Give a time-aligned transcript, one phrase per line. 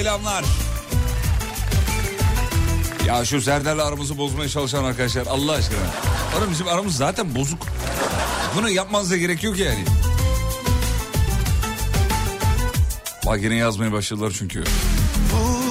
[0.00, 0.44] Selamlar.
[3.06, 5.78] Ya şu Serdar'la aramızı bozmaya çalışan arkadaşlar Allah aşkına.
[6.38, 7.66] Oğlum bizim aramız zaten bozuk.
[8.56, 9.84] Bunu yapmanıza gerek yok yani.
[13.26, 14.64] Bak yine yazmaya başladılar çünkü.
[15.32, 15.69] Vur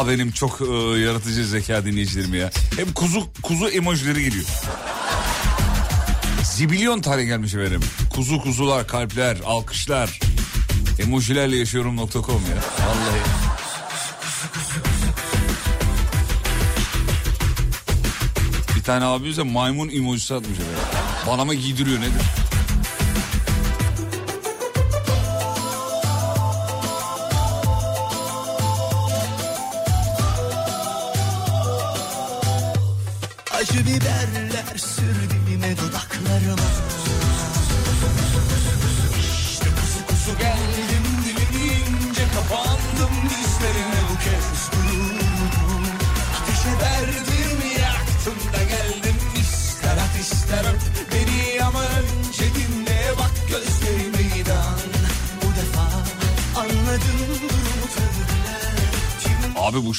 [0.00, 0.64] A benim çok e,
[1.00, 2.50] yaratıcı zeka dinleyicilerim ya.
[2.76, 4.44] Hep kuzu kuzu emojileri geliyor.
[6.44, 7.80] Zibilyon tane gelmiş efendim.
[8.14, 10.20] Kuzu kuzular, kalpler, alkışlar.
[10.98, 12.86] Emojilerle yaşıyorum.com ya.
[12.86, 13.20] Vallahi.
[18.76, 20.78] Bir tane abimiz de maymun emojisi atmış efendim.
[21.26, 22.49] Bana mı giydiriyor nedir?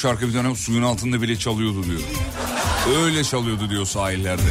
[0.02, 2.00] Şarkı bir tane suyun altında bile çalıyordu diyor.
[3.02, 4.42] Öyle çalıyordu diyor sahillerde.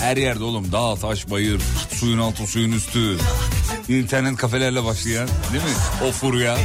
[0.00, 3.18] Her yerde oğlum dağ, taş, bayır, suyun altı, suyun üstü.
[3.88, 5.70] İnternet kafelerle başlayan değil mi?
[6.08, 6.58] O furya.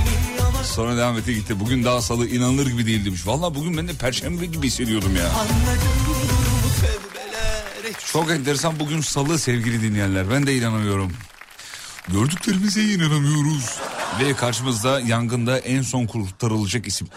[0.64, 1.60] Sonra devam etti gitti.
[1.60, 3.28] Bugün daha salı inanılır gibi değil demiş.
[3.28, 5.32] Valla bugün ben de perşembe gibi hissediyordum ya.
[8.12, 10.32] Çok enteresan bugün salı sevgili dinleyenler.
[10.32, 11.12] Ben de inanamıyorum.
[12.08, 13.80] Gördüklerimize inanamıyoruz.
[14.20, 17.08] Ve karşımızda yangında en son kurtarılacak isim.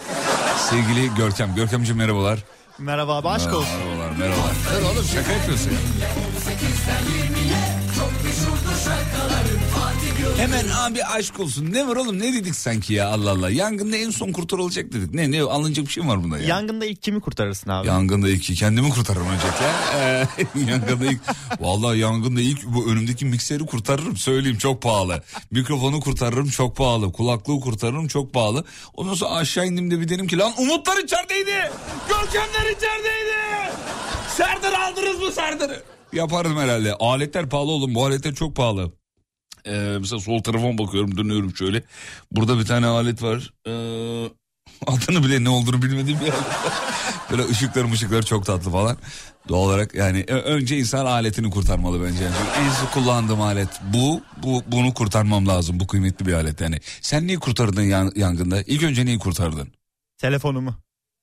[0.70, 1.54] Sevgili Görkem.
[1.54, 2.38] Görkemciğim merhabalar.
[2.78, 3.78] Merhaba abi aşk olsun.
[3.78, 4.54] Merhabalar merhabalar.
[4.76, 5.78] Dur oğlum şaka yapıyorsun ya.
[10.36, 11.72] Hemen abi aşk olsun.
[11.72, 13.50] Ne var oğlum ne dedik sanki ya Allah Allah.
[13.50, 15.14] Yangında en son kurtarılacak dedik.
[15.14, 16.44] Ne ne alınacak bir şey mi var bunda ya?
[16.44, 17.86] Yangında ilk kimi kurtarırsın abi?
[17.88, 19.66] Yangında ilk kendimi kurtarırım öncelikle.
[19.96, 20.26] Ee,
[20.70, 21.20] yangında ilk
[21.60, 25.22] vallahi yangında ilk bu önümdeki mikseri kurtarırım söyleyeyim çok pahalı.
[25.50, 27.12] Mikrofonu kurtarırım çok pahalı.
[27.12, 28.64] Kulaklığı kurtarırım çok pahalı.
[28.94, 31.70] Ondan sonra aşağı indim de bir dedim ki lan Umutlar içerideydi.
[32.08, 33.38] Görkemler içerideydi.
[34.36, 35.82] Serdar aldınız mı Serdar'ı?
[36.12, 36.94] Yaparım herhalde.
[36.94, 38.97] Aletler pahalı oğlum bu aletler çok pahalı.
[39.66, 41.82] Ee, mesela sol tarafa bakıyorum dönüyorum şöyle.
[42.32, 43.52] Burada bir tane alet var.
[43.66, 44.28] Ee,
[44.86, 46.34] Adını bile ne olduğunu bilmediğim bir yer.
[47.30, 48.96] Böyle ışıkları ışıkları çok tatlı falan.
[49.48, 52.24] Doğal olarak yani önce insan aletini kurtarmalı bence.
[52.24, 54.62] Yani en sık kullandığım alet bu, bu.
[54.66, 55.80] Bunu kurtarmam lazım.
[55.80, 56.80] Bu kıymetli bir alet yani.
[57.00, 58.62] Sen neyi kurtardın yan, yangında?
[58.62, 59.68] İlk önce neyi kurtardın?
[60.18, 60.74] Telefonumu.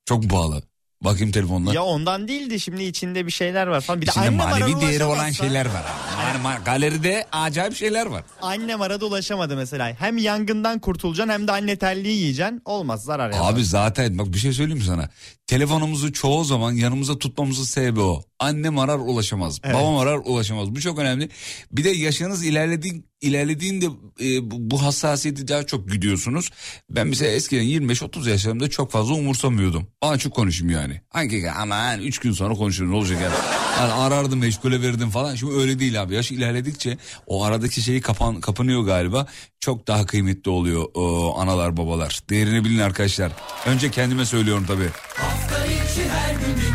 [0.04, 0.62] Çok pahalı?
[1.00, 1.74] Bakayım telefonla.
[1.74, 4.00] Ya ondan değildi şimdi içinde bir şeyler var falan.
[4.00, 5.84] Bir de manevi değeri olan şeyler var.
[6.26, 8.22] Yani galeride acayip şeyler var.
[8.42, 9.92] Annem arada ulaşamadı mesela.
[9.98, 12.62] Hem yangından kurtulacaksın hem de anne terliği yiyeceksin.
[12.64, 13.42] Olmaz zarar ya.
[13.42, 15.08] Abi zaten bak bir şey söyleyeyim mi sana?
[15.46, 18.22] Telefonumuzu çoğu zaman yanımıza tutmamızın sebebi o.
[18.38, 19.60] Annem arar ulaşamaz.
[19.64, 19.74] Evet.
[19.74, 20.74] Babam arar ulaşamaz.
[20.74, 21.28] Bu çok önemli.
[21.72, 23.86] Bir de yaşınız ilerlediğin, ilerlediğinde
[24.20, 26.50] e, bu, hassasiyeti daha çok gidiyorsunuz.
[26.90, 29.86] Ben mesela eskiden 25-30 yaşlarımda çok fazla umursamıyordum.
[30.02, 31.00] Açık konuşayım yani.
[31.08, 33.34] Hangi aman 3 gün sonra konuşuruz ne olacak yani.
[33.80, 35.34] yani arardım meşgule verirdim falan.
[35.34, 36.14] Şimdi öyle değil abi.
[36.14, 39.26] Yaş ilerledikçe o aradaki şeyi kapan, kapanıyor galiba.
[39.60, 42.20] Çok daha kıymetli oluyor o analar babalar.
[42.30, 43.32] Değerini bilin arkadaşlar.
[43.66, 44.88] Önce kendime söylüyorum tabii.
[45.14, 46.65] Hafta içi her gün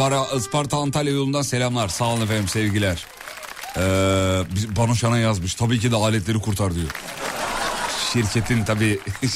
[0.00, 1.88] Yıldırım Isparta, Antalya yolundan selamlar.
[1.88, 3.06] Sağ olun efendim sevgiler.
[3.76, 3.80] Ee,
[4.54, 5.54] biz- Banu Şan'a yazmış.
[5.54, 6.88] Tabii ki de aletleri kurtar diyor.
[8.12, 8.98] Şirketin tabii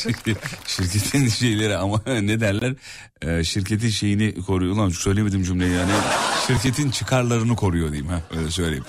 [0.67, 2.75] şirketin şeyleri ama ne derler?
[3.23, 4.76] Ee, şirketin şeyini koruyor.
[4.76, 5.93] Lan söylemedim cümleyi yani
[6.47, 8.85] şirketin çıkarlarını koruyor diyeyim ha öyle söyleyeyim.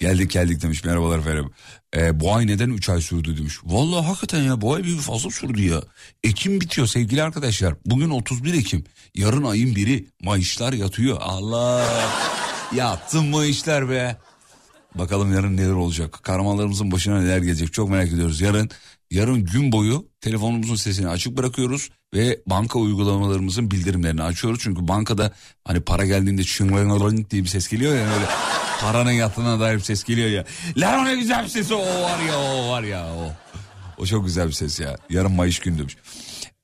[0.00, 0.84] Geldik geldik demiş.
[0.84, 1.50] Merhabalar efendim
[1.96, 3.54] Ee, bu ay neden 3 ay sürdü demiş.
[3.64, 5.82] Vallahi hakikaten ya bu ay bir fazla sürdü ya.
[6.24, 7.74] Ekim bitiyor sevgili arkadaşlar.
[7.86, 8.84] Bugün 31 Ekim.
[9.14, 10.06] Yarın ayın biri.
[10.22, 11.18] Mayışlar yatıyor.
[11.20, 11.86] Allah!
[12.74, 14.16] Yattın Mayışlar be.
[14.94, 16.18] Bakalım yarın neler olacak.
[16.22, 17.72] Kahramanlarımızın başına neler gelecek?
[17.72, 18.40] Çok merak ediyoruz.
[18.40, 18.70] Yarın
[19.10, 24.60] yarın gün boyu telefonumuzun sesini açık bırakıyoruz ve banka uygulamalarımızın bildirimlerini açıyoruz.
[24.62, 25.32] Çünkü bankada
[25.64, 28.26] hani para geldiğinde şıngırıngırıng diye bir ses geliyor ya öyle
[28.80, 30.44] paranın yattığına dair bir ses geliyor ya.
[30.76, 33.32] Lan o ne güzel bir ses o, o var ya o var ya o.
[33.98, 34.96] O çok güzel bir ses ya.
[35.10, 35.96] Yarın Mayış günü demiş.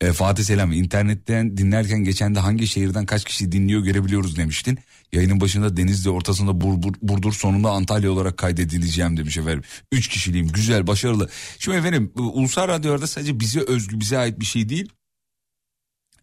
[0.01, 4.79] E, Fatih Selam internetten dinlerken geçen de hangi şehirden kaç kişi dinliyor görebiliyoruz demiştin.
[5.13, 9.63] Yayının başında Denizli ortasında Bur, Bur- Burdur sonunda Antalya olarak kaydedileceğim demiş efendim.
[9.93, 11.29] Üç kişiliğim güzel başarılı.
[11.59, 14.89] Şimdi efendim Ulusal Radyo'da sadece bize özgü bize ait bir şey değil.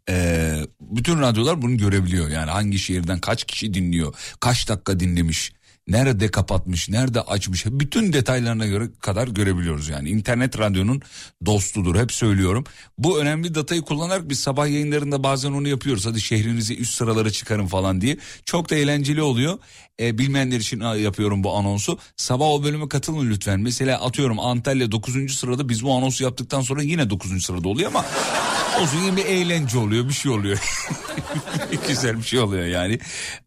[0.09, 5.53] E, bütün radyolar bunu görebiliyor yani hangi şehirden kaç kişi dinliyor kaç dakika dinlemiş
[5.87, 7.65] nerede kapatmış nerede açmış?
[7.65, 10.09] Bütün detaylarına göre kadar görebiliyoruz yani.
[10.09, 11.01] İnternet radyonun
[11.45, 12.63] dostudur hep söylüyorum.
[12.97, 16.05] Bu önemli datayı kullanarak biz sabah yayınlarında bazen onu yapıyoruz.
[16.05, 18.17] Hadi şehrinizi üst sıralara çıkarın falan diye.
[18.45, 19.59] Çok da eğlenceli oluyor.
[19.99, 21.99] E, bilmeyenler için a, yapıyorum bu anonsu.
[22.17, 23.59] Sabah o bölüme katılın lütfen.
[23.59, 25.37] Mesela atıyorum Antalya 9.
[25.37, 27.45] sırada biz bu anonsu yaptıktan sonra yine 9.
[27.45, 28.05] sırada oluyor ama
[28.81, 30.59] olsun yine bir eğlence oluyor bir şey oluyor.
[31.87, 32.99] Güzel bir şey oluyor yani.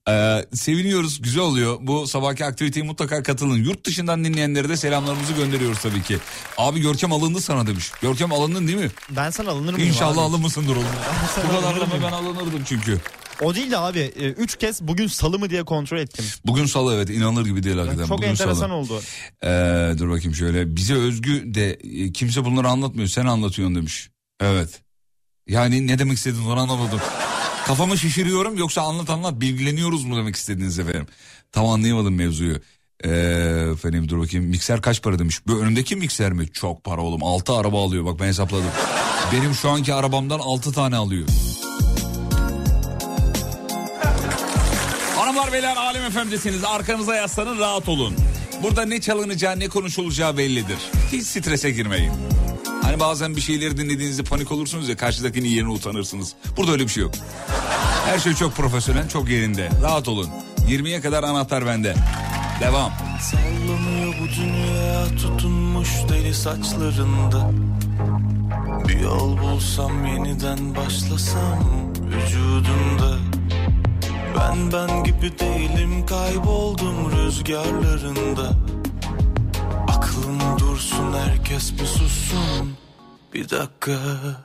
[0.09, 1.79] Ee, seviniyoruz güzel oluyor.
[1.81, 3.57] Bu sabahki aktiviteye mutlaka katılın.
[3.65, 6.19] Yurt dışından dinleyenlere de selamlarımızı gönderiyoruz tabii ki.
[6.59, 7.93] Abi Görkem alındı sana demiş.
[8.03, 8.91] Görkem alındın değil mi?
[9.11, 10.21] Ben sana alınır mıyım İnşallah abi?
[10.21, 10.87] alınmışsındır oğlum.
[11.49, 13.01] Bu kadar da ben alınırdım çünkü.
[13.43, 14.01] O değil de abi
[14.39, 16.25] 3 kez bugün salı mı diye kontrol ettim.
[16.47, 17.11] bugün salı evet.
[17.11, 18.07] İnanılır gibi değil hakikaten.
[18.07, 18.73] Çok bugün enteresan salı.
[18.75, 19.01] oldu.
[19.45, 20.77] Ee, dur bakayım şöyle.
[20.77, 23.09] Bize özgü de e, kimse bunları anlatmıyor.
[23.09, 24.11] Sen anlatıyorsun demiş.
[24.41, 24.81] Evet.
[25.49, 27.01] Yani ne demek istedin onu anlamadım
[27.67, 31.07] kafamı şişiriyorum yoksa anlat anlat bilgileniyoruz mu demek istediniz efendim?
[31.53, 32.61] Tam anlayamadım mevzuyu.
[33.05, 33.11] Ee,
[33.73, 35.47] efendim dur bakayım mikser kaç para demiş?
[35.47, 36.53] Bu önümdeki mikser mi?
[36.53, 38.71] Çok para oğlum 6 araba alıyor bak ben hesapladım.
[39.33, 41.29] Benim şu anki arabamdan 6 tane alıyor.
[45.17, 46.65] Hanımlar beyler Alem FM'desiniz.
[46.65, 48.15] Arkanıza yaslanın rahat olun.
[48.63, 50.79] Burada ne çalınacağı ne konuşulacağı bellidir.
[51.13, 52.13] Hiç strese girmeyin.
[52.83, 56.35] Hani bazen bir şeyleri dinlediğinizde panik olursunuz ya karşıdakinin yerine utanırsınız.
[56.57, 57.15] Burada öyle bir şey yok.
[58.07, 59.71] Her şey çok profesyonel çok yerinde.
[59.83, 60.29] Rahat olun.
[60.69, 61.95] 20'ye kadar anahtar bende.
[62.61, 62.93] Devam.
[63.21, 67.51] Sallanıyor bu dünya tutunmuş deli saçlarında
[68.89, 73.19] Bir yol bulsam yeniden başlasam vücudunda
[74.37, 78.51] Ben ben gibi değilim kayboldum rüzgarlarında.
[79.89, 82.77] Aklım dursun herkes bir sussun.
[83.35, 83.99] Bir dakika.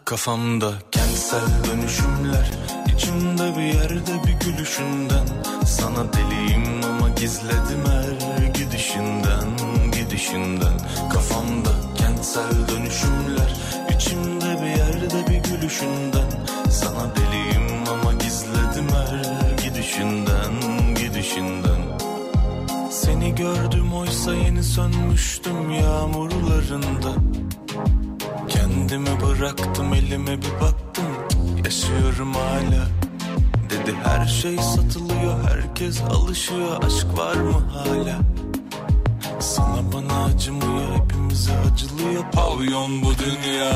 [0.05, 2.51] Kafamda kentsel dönüşümler
[2.95, 5.27] içimde bir yerde bir gülüşünden.
[5.65, 9.57] Sana deliyim ama gizledim her gidişinden
[9.91, 10.77] Gidişinden.
[11.13, 13.55] Kafamda kentsel dönüşümler
[13.95, 16.31] içimde bir yerde bir gülüşünden.
[16.69, 17.20] Sana deliyim
[19.91, 20.95] her gidişinden.
[20.95, 21.81] Gidişinden
[22.91, 27.13] Seni gördüm oysa yeni sönmüştüm yağmurlarında.
[28.49, 31.05] Kendimi bıraktım elime bir baktım.
[31.65, 32.87] Yaşıyorum hala.
[33.69, 36.83] Dedi her şey satılıyor herkes alışıyor.
[36.83, 38.19] Aşk var mı hala?
[39.39, 42.23] Sana bana acımıyor hepimize acılıyor.
[42.31, 43.71] Pavyon bu dünya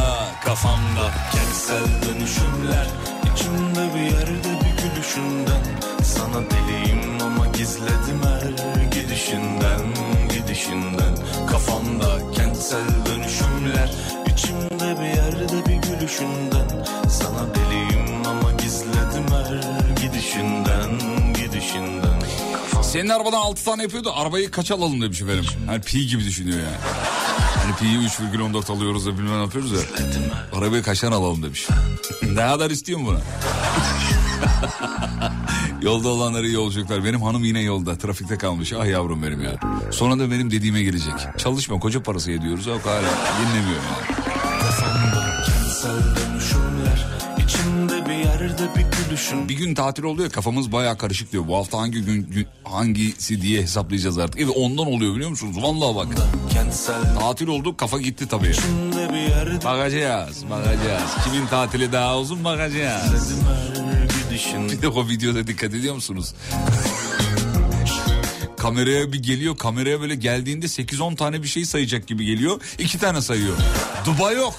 [0.45, 1.11] kafamda.
[1.31, 2.87] Kentsel dönüşümler
[3.33, 9.81] içimde bir yerde bir gülüşünden Sana deliyim ama gizledim her gidişinden
[10.29, 11.15] gidişinden
[11.51, 13.91] Kafamda kentsel dönüşümler
[14.33, 19.61] içimde bir yerde bir gülüşünden Sana deliyim ama gizledim her
[20.01, 20.91] gidişinden
[21.33, 22.19] gidişinden
[22.83, 24.11] Senin arabadan 6 tane yapıyordu.
[24.15, 25.45] Arabayı kaç alalım demiş efendim.
[25.67, 26.77] Hani pi gibi düşünüyor yani.
[27.63, 29.79] Hani pi'yi 3,14 alıyoruz da bilmem ne yapıyoruz ya.
[30.59, 31.67] Arabayı kaçtan alalım demiş.
[32.23, 33.19] ne kadar istiyorsun buna?
[35.85, 37.05] Yolda olanları iyi olacaklar.
[37.05, 37.97] Benim hanım yine yolda.
[37.97, 38.73] Trafikte kalmış.
[38.73, 39.51] Ah yavrum benim ya.
[39.91, 41.13] Sonra da benim dediğime gelecek.
[41.37, 42.65] Çalışma koca parası ediyoruz.
[42.67, 43.01] Yok hala
[43.41, 44.15] dinlemiyor yani.
[49.49, 51.47] Bir gün tatil oluyor kafamız baya karışık diyor.
[51.47, 54.41] Bu hafta hangi gün, gün- hangisi diye hesaplayacağız artık.
[54.41, 55.55] Evet ondan oluyor biliyor musunuz?
[55.61, 56.07] Vallahi bak.
[57.19, 58.51] Tatil oldu kafa gitti tabii.
[59.65, 61.11] Bakacağız, bakacağız.
[61.25, 63.33] Kimin tatili daha uzun bakacağız.
[64.35, 66.33] Gidişinden Bir de o videoda dikkat ediyor musunuz?
[68.57, 72.61] kameraya bir geliyor kameraya böyle geldiğinde 8-10 tane bir şey sayacak gibi geliyor.
[72.79, 73.57] iki tane sayıyor.
[74.05, 74.53] Dubai yok.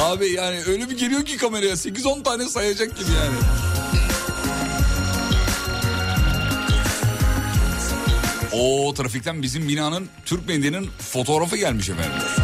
[0.00, 3.36] Abi yani öyle bir geliyor ki kameraya 8-10 tane sayacak gibi yani.
[8.52, 12.39] O trafikten bizim binanın Türk Mehdi'nin fotoğrafı gelmiş efendim.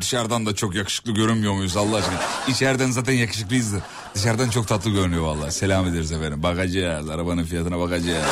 [0.00, 2.18] Dışarıdan da çok yakışıklı görünmüyor muyuz Allah aşkına?
[2.48, 3.82] İçeriden zaten yakışıklıyızdır.
[4.14, 5.52] Dışarıdan çok tatlı görünüyor vallahi.
[5.52, 6.42] Selam ederiz efendim.
[6.42, 7.10] Bakacağız.
[7.10, 8.26] Arabanın fiyatına bakacağız.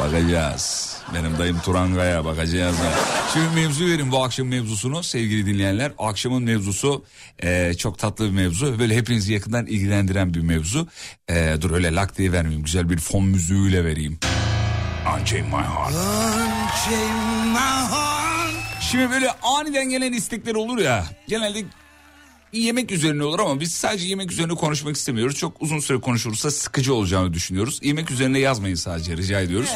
[0.00, 0.96] Bakacağız.
[1.14, 2.76] Benim dayım Turangaya bakacağız.
[2.76, 2.92] ha.
[3.32, 5.92] Şimdi mevzu verin bu akşam mevzusunu sevgili dinleyenler.
[5.98, 7.04] Akşamın mevzusu
[7.42, 8.78] e, çok tatlı bir mevzu.
[8.78, 10.88] Böyle hepinizi yakından ilgilendiren bir mevzu.
[11.28, 12.64] E, dur öyle lak diye vermeyeyim.
[12.64, 14.18] Güzel bir fon müziğiyle vereyim.
[15.20, 15.94] Unchain My Heart.
[18.92, 21.06] Şimdi böyle aniden gelen istekler olur ya.
[21.28, 21.64] Genelde
[22.52, 25.36] yemek üzerine olur ama biz sadece yemek üzerine konuşmak istemiyoruz.
[25.36, 27.80] Çok uzun süre konuşulursa sıkıcı olacağını düşünüyoruz.
[27.82, 29.70] Yemek üzerine yazmayın sadece rica ediyoruz.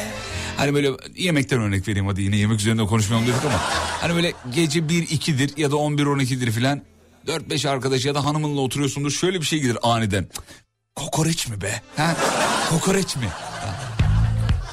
[0.57, 3.59] Hani böyle yemekten örnek vereyim hadi yine yemek üzerine konuşmayalım dedik ama.
[4.01, 6.81] Hani böyle gece 1-2'dir ya da 11-12'dir filan.
[7.27, 10.27] 4-5 arkadaş ya da hanımınla oturuyorsundur şöyle bir şey gelir aniden.
[10.95, 11.81] Kokoreç mi be?
[11.95, 12.15] Ha?
[12.69, 13.27] Kokoreç mi?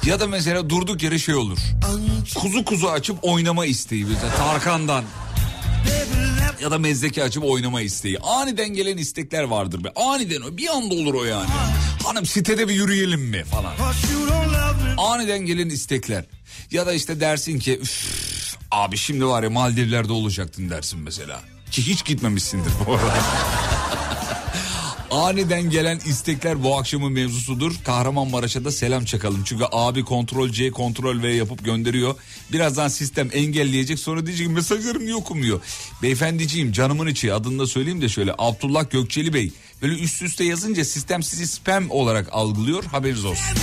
[0.05, 1.57] Ya da mesela durduk yere şey olur.
[2.35, 4.05] Kuzu kuzu açıp oynama isteği.
[4.05, 5.03] Mesela Tarkan'dan
[6.61, 8.19] ya da mezdeki açıp oynama isteği.
[8.19, 9.91] Aniden gelen istekler vardır be.
[9.95, 11.49] Aniden o bir anda olur o yani.
[12.05, 13.73] Hanım sitede bir yürüyelim mi falan.
[14.97, 16.25] Aniden gelen istekler.
[16.71, 21.41] Ya da işte dersin ki "Üf, abi şimdi var ya Maldivler'de olacaktın dersin mesela.
[21.71, 23.13] Ki hiç gitmemişsindir bu arada.
[25.15, 27.75] Aniden gelen istekler bu akşamın mevzusudur.
[27.83, 29.43] Kahramanmaraş'a da selam çakalım.
[29.45, 32.15] Çünkü abi kontrol C kontrol V yapıp gönderiyor.
[32.51, 35.61] Birazdan sistem engelleyecek sonra diyecek mesajlarım niye okumuyor.
[36.01, 39.51] Beyefendiciğim canımın içi adını da söyleyeyim de şöyle Abdullah Gökçeli Bey.
[39.81, 43.57] Böyle üst üste yazınca sistem sizi spam olarak algılıyor haberiniz olsun.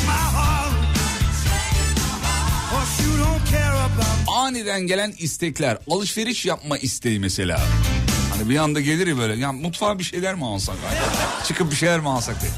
[4.29, 7.61] Aniden gelen istekler alışveriş yapma isteği mesela.
[8.43, 10.77] Hani bir anda gelir ya böyle ya mutfağa bir şeyler mi alsak?
[11.49, 12.51] Çıkıp bir şeyler mi alsak diye.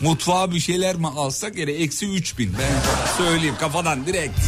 [0.00, 2.82] Mutfağa bir şeyler mi alsak yine eksi 3000 ben
[3.24, 4.38] söyleyeyim kafadan direkt.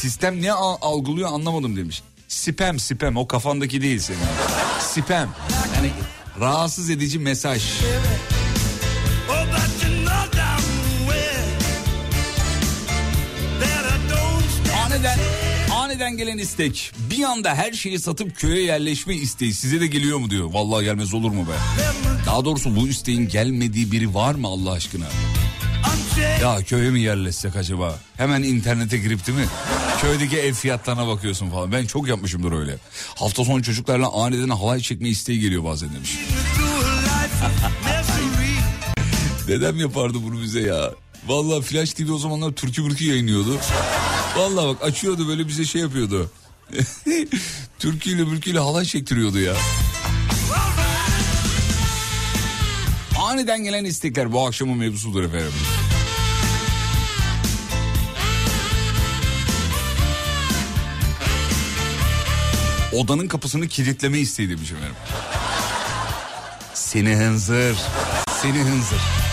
[0.00, 2.02] Sistem ne al- algılıyor anlamadım demiş.
[2.28, 4.18] Spam spam o kafandaki değil senin.
[4.80, 5.34] Spam
[5.76, 5.90] yani
[6.40, 7.62] rahatsız edici mesaj.
[15.98, 16.92] Aniden gelen istek.
[17.10, 20.52] Bir anda her şeyi satıp köye yerleşme isteği size de geliyor mu diyor.
[20.52, 21.82] Vallahi gelmez olur mu be?
[22.26, 25.04] Daha doğrusu bu isteğin gelmediği biri var mı Allah aşkına?
[26.42, 27.98] Ya köye mi yerleşsek acaba?
[28.16, 29.46] Hemen internete girip değil mi?
[30.00, 31.72] Köydeki ev fiyatlarına bakıyorsun falan.
[31.72, 32.76] Ben çok yapmışımdır öyle.
[33.14, 36.18] Hafta sonu çocuklarla aniden halay çekme isteği geliyor bazen demiş.
[39.48, 40.90] Dedem yapardı bunu bize ya.
[41.26, 43.58] Vallahi Flash TV o zamanlar türkü mürkü yayınlıyordu.
[44.38, 46.30] Vallahi bak açıyordu böyle bize şey yapıyordu.
[47.78, 49.54] Türküyle mürküyle halay çektiriyordu ya.
[53.20, 55.52] Aniden gelen istekler bu akşamın mevzusudur efendim.
[62.92, 64.96] Odanın kapısını kilitleme isteği demiş efendim.
[66.74, 67.76] Seni hınzır.
[68.42, 69.27] Seni hınzır.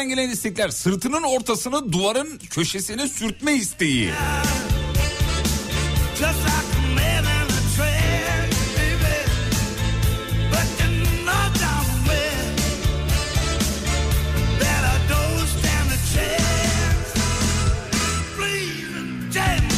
[0.00, 4.10] Kalpten gelen istekler sırtının ortasını duvarın köşesine sürtme isteği.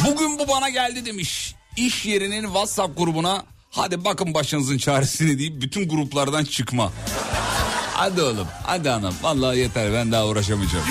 [0.07, 1.55] Bugün bu bana geldi demiş.
[1.77, 6.91] İş yerinin WhatsApp grubuna hadi bakın başınızın çaresini deyip bütün gruplardan çıkma.
[7.93, 10.85] Hadi oğlum hadi anam vallahi yeter ben daha uğraşamayacağım.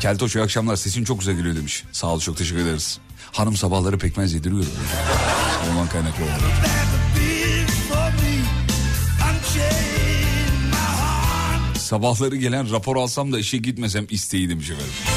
[0.00, 1.84] Keltoş iyi akşamlar sesin çok güzel geliyor demiş.
[1.92, 2.98] Sağ ol çok teşekkür ederiz.
[3.32, 4.64] Hanım sabahları pekmez yediriyor.
[5.70, 6.40] Ondan kaynaklı olarak.
[11.78, 15.13] Sabahları gelen rapor alsam da işe gitmesem isteği demiş efendim.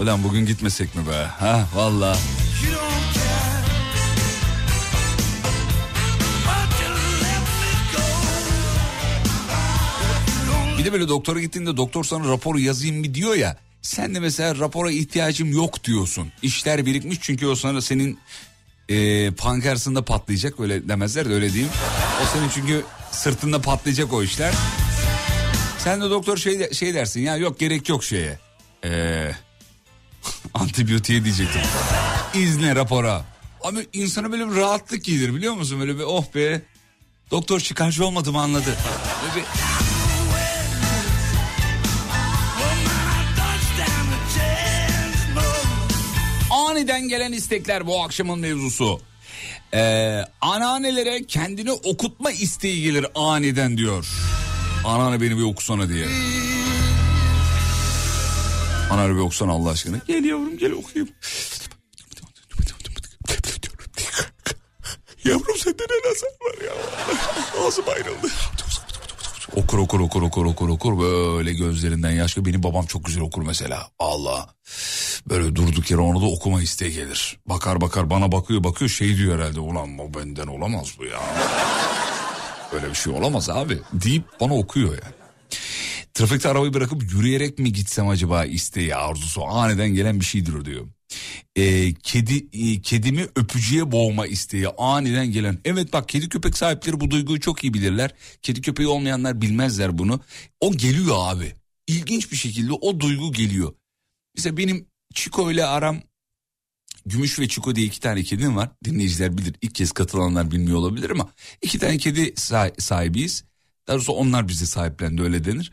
[0.00, 1.26] Ulan bugün gitmesek mi be?
[1.38, 2.16] Ha valla.
[10.78, 13.56] Bir de böyle doktora gittiğinde doktor sana raporu yazayım mı diyor ya.
[13.82, 16.32] Sen de mesela rapora ihtiyacım yok diyorsun.
[16.42, 18.18] İşler birikmiş çünkü o sana senin
[18.88, 21.72] e, pankarsında patlayacak öyle demezler de öyle diyeyim.
[22.22, 24.54] O senin çünkü sırtında patlayacak o işler.
[25.78, 28.38] Sen de doktor şey, şey dersin ya yok gerek yok şeye.
[28.84, 29.30] Ee,
[30.54, 31.62] antibiyotiğe diyecektim.
[32.34, 33.24] İzne rapora.
[33.64, 35.80] Ama insana böyle bir rahatlık gelir biliyor musun?
[35.80, 36.62] Böyle bir oh be.
[37.30, 38.76] Doktor çıkarcı olmadığımı anladı.
[39.22, 39.50] Böyle bir...
[46.50, 49.00] Aniden gelen istekler bu akşamın mevzusu.
[49.74, 54.08] Ee, anneannelere kendini okutma isteği gelir aniden diyor.
[54.84, 56.06] Anneanne beni bir okusana diye.
[58.90, 59.96] Anneanne bir okusana Allah aşkına.
[60.06, 61.14] Gel yavrum gel okuyayım.
[65.24, 66.72] Yavrum sende ne nazar var ya.
[67.66, 68.28] Ağzım ayrıldı.
[69.56, 72.36] Okur okur okur okur okur okur böyle gözlerinden yaş.
[72.36, 73.88] Benim babam çok güzel okur mesela.
[73.98, 74.54] Allah.
[75.28, 77.38] Böyle durduk yere onu da okuma isteği gelir.
[77.46, 79.60] Bakar bakar bana bakıyor bakıyor şey diyor herhalde.
[79.60, 81.20] Ulan bu benden olamaz bu ya.
[82.72, 85.19] Böyle bir şey olamaz abi deyip bana okuyor yani.
[86.14, 90.88] Trafikte arabayı bırakıp yürüyerek mi gitsem acaba isteği arzusu aniden gelen bir şeydir diyor.
[91.56, 95.58] Ee, kedi e, kedimi öpücüye boğma isteği aniden gelen.
[95.64, 98.10] Evet bak kedi köpek sahipleri bu duyguyu çok iyi bilirler.
[98.42, 100.20] Kedi köpeği olmayanlar bilmezler bunu.
[100.60, 101.54] O geliyor abi.
[101.86, 103.74] İlginç bir şekilde o duygu geliyor.
[104.36, 106.00] Mesela benim Çiko ile aram
[107.06, 108.68] Gümüş ve Çiko diye iki tane kedim var.
[108.84, 109.54] Dinleyiciler bilir.
[109.62, 111.30] İlk kez katılanlar bilmiyor olabilir ama
[111.62, 113.44] iki tane kedi sah- sahibiyiz.
[113.86, 115.72] Daha doğrusu onlar bize sahiplendi öyle denir.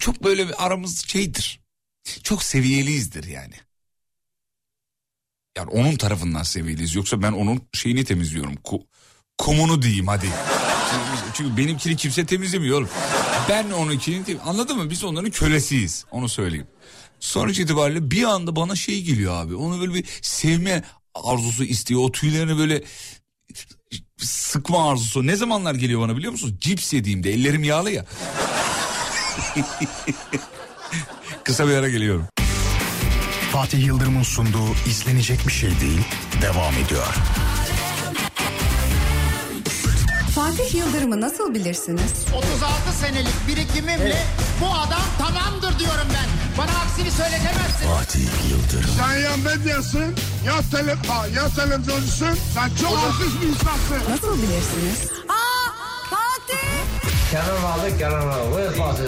[0.00, 1.60] Çok böyle bir aramız şeydir.
[2.22, 3.54] Çok seviyeliyizdir yani.
[5.56, 6.94] Yani onun tarafından seviyeliyiz.
[6.94, 8.54] Yoksa ben onun şeyini temizliyorum.
[8.54, 8.86] Ku-
[9.38, 10.30] kumunu diyeyim hadi.
[11.34, 12.88] Çünkü, benimkini kimse temizlemiyor oğlum.
[13.48, 14.90] Ben onunkini tem- anladın mı?
[14.90, 16.04] Biz onların kölesiyiz.
[16.10, 16.66] Onu söyleyeyim.
[17.20, 19.54] Sonuç itibariyle bir anda bana şey geliyor abi.
[19.54, 20.82] Onu böyle bir sevme
[21.14, 22.00] arzusu istiyor.
[22.04, 22.84] O tüylerini böyle
[24.18, 25.26] sıkma arzusu.
[25.26, 26.58] Ne zamanlar geliyor bana biliyor musun?
[26.60, 28.04] Cips yediğimde ellerim yağlı ya.
[31.44, 32.26] Kısa bir ara geliyorum.
[33.52, 36.00] Fatih Yıldırım'ın sunduğu izlenecek bir şey değil
[36.42, 37.06] devam ediyor.
[40.34, 42.12] Fatih Yıldırım'ı nasıl bilirsiniz?
[42.34, 44.22] 36 senelik birikimimle
[44.60, 46.26] bu adam tamamdır diyorum ben.
[46.58, 47.86] Bana aksini söyletemezsin.
[47.88, 48.20] Fatih
[48.50, 48.90] Yıldırım.
[48.98, 50.14] Sen ya medyasın
[50.46, 50.96] ya, tele,
[51.36, 52.38] ya televizyoncusun.
[52.54, 54.10] Sen çok artist bir insansın.
[54.10, 55.10] Nasıl bilirsiniz?
[57.30, 58.54] Kenan aldık Kenan aldık.
[58.54, 59.04] Buyur Fatih.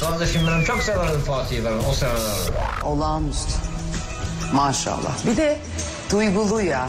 [0.00, 2.82] Kardeşim benim çok severdim Fatih'i ben o seneler.
[2.84, 3.52] Olağanüstü.
[4.52, 5.26] Maşallah.
[5.26, 5.58] Bir de
[6.10, 6.88] duygulu ya.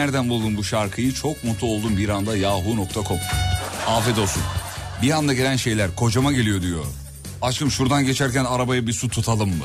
[0.00, 1.14] Nereden buldun bu şarkıyı?
[1.14, 3.18] Çok mutlu oldum bir anda yahoo.com.
[3.86, 4.42] Afiyet olsun.
[5.02, 6.84] Bir anda gelen şeyler kocama geliyor diyor.
[7.42, 9.64] Aşkım şuradan geçerken arabaya bir su tutalım mı?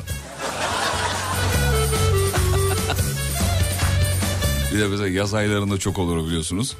[4.72, 6.76] bir de mesela yaz aylarında çok olur biliyorsunuz.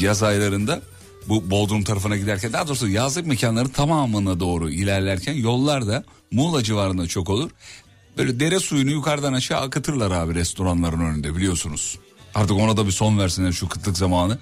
[0.00, 0.82] Yaz aylarında
[1.28, 7.30] bu Bodrum tarafına giderken daha doğrusu yazlık mekanların tamamına doğru ilerlerken yollarda Muğla civarında çok
[7.30, 7.50] olur.
[8.18, 11.98] Böyle dere suyunu yukarıdan aşağı akıtırlar abi restoranların önünde biliyorsunuz.
[12.34, 14.38] Artık ona da bir son versinler şu kıtlık zamanı.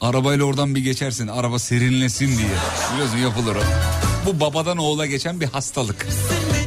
[0.00, 2.48] Arabayla oradan bir geçersin araba serinlesin diye.
[2.92, 3.60] Biliyorsun yapılır o.
[4.26, 6.06] Bu babadan oğula geçen bir hastalık.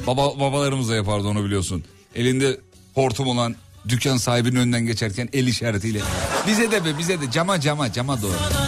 [0.07, 1.83] Baba, babalarımız da yapardı onu biliyorsun.
[2.15, 2.59] Elinde
[2.93, 3.55] hortum olan
[3.89, 6.01] dükkan sahibinin önünden geçerken el işaretiyle.
[6.47, 8.64] Bize de be bize de cama cama cama doğru.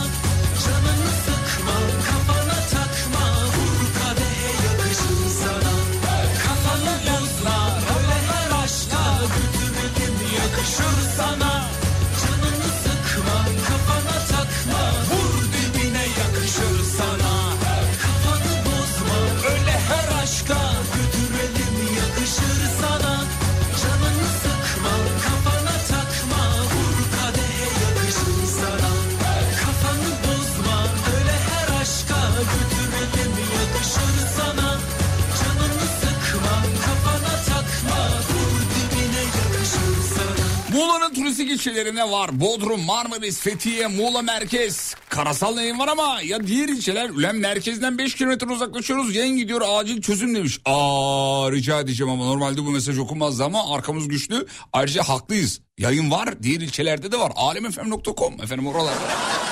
[41.38, 42.40] Muğla'nın turistik ilçelerine var.
[42.40, 44.96] Bodrum, Marmaris, Fethiye, Muğla merkez.
[45.10, 49.16] Karasal yayın var ama ya diğer ilçeler ulan merkezden 5 kilometre uzaklaşıyoruz.
[49.16, 50.60] Yayın gidiyor acil çözüm demiş.
[50.66, 54.48] Aa rica edeceğim ama normalde bu mesaj okunmazdı ama arkamız güçlü.
[54.74, 55.62] Ayrıca haklıyız.
[55.78, 57.32] Yayın var diğer ilçelerde de var.
[57.36, 58.94] Alemfm.com efendim oralar.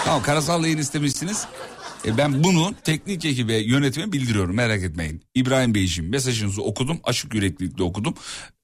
[0.06, 1.46] tamam karasal yayın istemişsiniz.
[2.06, 5.22] E ben bunu teknik ekibe yönetime bildiriyorum merak etmeyin.
[5.36, 8.14] İbrahim Beyciğim mesajınızı okudum açık yüreklilikle okudum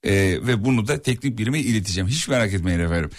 [0.04, 0.14] E,
[0.48, 3.10] ve bunu da teknik birime ileteceğim hiç merak etmeyin efendim.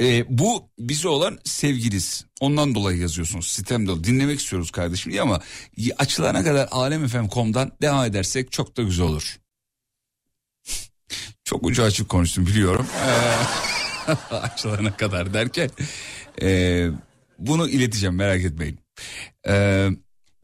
[0.00, 5.40] E, bu bize olan sevginiz ondan dolayı yazıyorsunuz sitemde dinlemek istiyoruz kardeşim diye ama
[5.98, 9.38] açılana kadar alemfm.com'dan devam edersek çok da güzel olur.
[11.44, 12.86] çok ucu açık konuştum biliyorum.
[13.06, 15.70] E, açılana kadar derken
[16.42, 16.88] e,
[17.38, 18.78] bunu ileteceğim merak etmeyin.
[19.48, 19.88] Ee,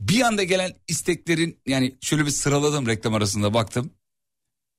[0.01, 3.91] bir anda gelen isteklerin yani şöyle bir sıraladım reklam arasında baktım.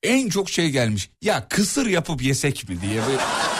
[0.04, 1.10] En çok şey gelmiş.
[1.22, 3.02] Ya kısır yapıp yesek mi diye.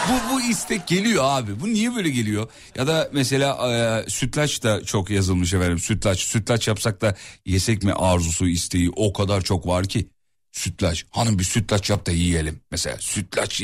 [0.10, 1.60] Bu bu istek geliyor abi.
[1.60, 2.50] Bu niye böyle geliyor?
[2.76, 5.80] Ya da mesela e, sütlaç da çok yazılmış efendim.
[5.80, 10.08] Sütlaç sütlaç yapsak da yesek mi arzusu isteği o kadar çok var ki.
[10.52, 11.06] Sütlaç.
[11.10, 12.62] Hanım bir sütlaç yap da yiyelim.
[12.72, 13.62] Mesela sütlaç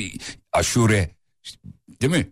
[0.54, 1.10] aşure.
[2.02, 2.28] Değil mi?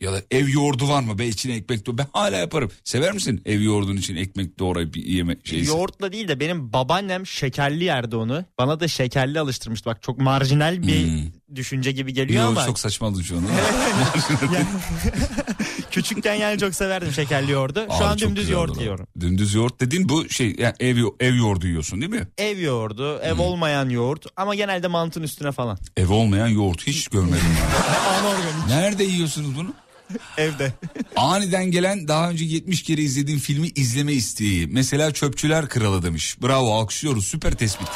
[0.00, 1.98] Ya da ev yoğurdu var mı be içine ekmek doğru.
[1.98, 2.70] Ben hala yaparım.
[2.84, 5.68] Sever misin ev yoğurdunun için ekmek doğrayıp yeme şeysi?
[5.68, 8.44] Yoğurtla değil de benim babaannem şekerli yerdi onu.
[8.58, 9.90] Bana da şekerli alıştırmıştı.
[9.90, 11.08] Bak çok marjinal bir
[11.54, 12.66] düşünce gibi geliyor Yo, ama.
[12.66, 13.42] çok saçmaladı şu an.
[14.54, 14.66] Yani-
[15.90, 17.86] Küçükken yani çok severdim şekerli yoğurdu.
[17.88, 18.80] Şu Abi an dümdüz yoğurt oldu.
[18.80, 19.06] yiyorum.
[19.20, 22.28] Dümdüz yoğurt dediğin bu şey yani ev, ev yoğurdu yiyorsun değil mi?
[22.38, 25.78] Ev yoğurdu, ev olmayan yoğurt ama genelde mantın üstüne falan.
[25.96, 27.68] Ev olmayan yoğurt hiç görmedim ya.
[28.18, 28.68] Anorganik.
[28.68, 29.72] Nerede yiyorsunuz bunu?
[30.36, 30.72] Evde.
[31.16, 34.66] Aniden gelen daha önce 70 kere izlediğim filmi izleme isteği.
[34.66, 36.42] Mesela Çöpçüler Kralı demiş.
[36.42, 37.88] Bravo alkışlıyoruz süper tespit.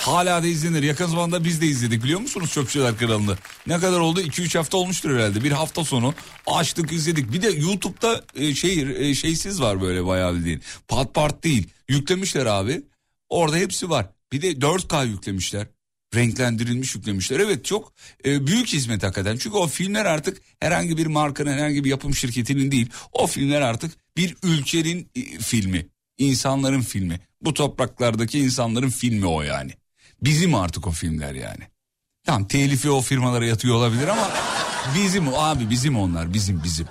[0.00, 0.82] Hala da izlenir.
[0.82, 3.36] Yakın zamanda biz de izledik biliyor musunuz Çöpçüler Kralı'nı?
[3.66, 4.20] Ne kadar oldu?
[4.20, 5.44] 2-3 hafta olmuştur herhalde.
[5.44, 6.14] Bir hafta sonu
[6.46, 7.32] açtık izledik.
[7.32, 10.62] Bir de YouTube'da e, şey e, şeysiz var böyle bayağı bildiğin.
[10.88, 11.68] Part part değil.
[11.88, 12.82] Yüklemişler abi.
[13.28, 14.06] Orada hepsi var.
[14.32, 15.66] Bir de 4K yüklemişler.
[16.14, 17.40] Renklendirilmiş yüklemişler.
[17.40, 17.92] Evet çok
[18.24, 19.36] e, büyük hizmet hakikaten.
[19.36, 22.90] Çünkü o filmler artık herhangi bir markanın herhangi bir yapım şirketinin değil.
[23.12, 25.86] O filmler artık bir ülkenin e, filmi.
[26.18, 27.20] insanların filmi.
[27.42, 29.72] Bu topraklardaki insanların filmi o yani.
[30.22, 31.64] Bizim artık o filmler yani.
[32.24, 34.30] Tamam telifi o firmalara yatıyor olabilir ama
[34.94, 36.86] bizim o abi bizim onlar bizim bizim.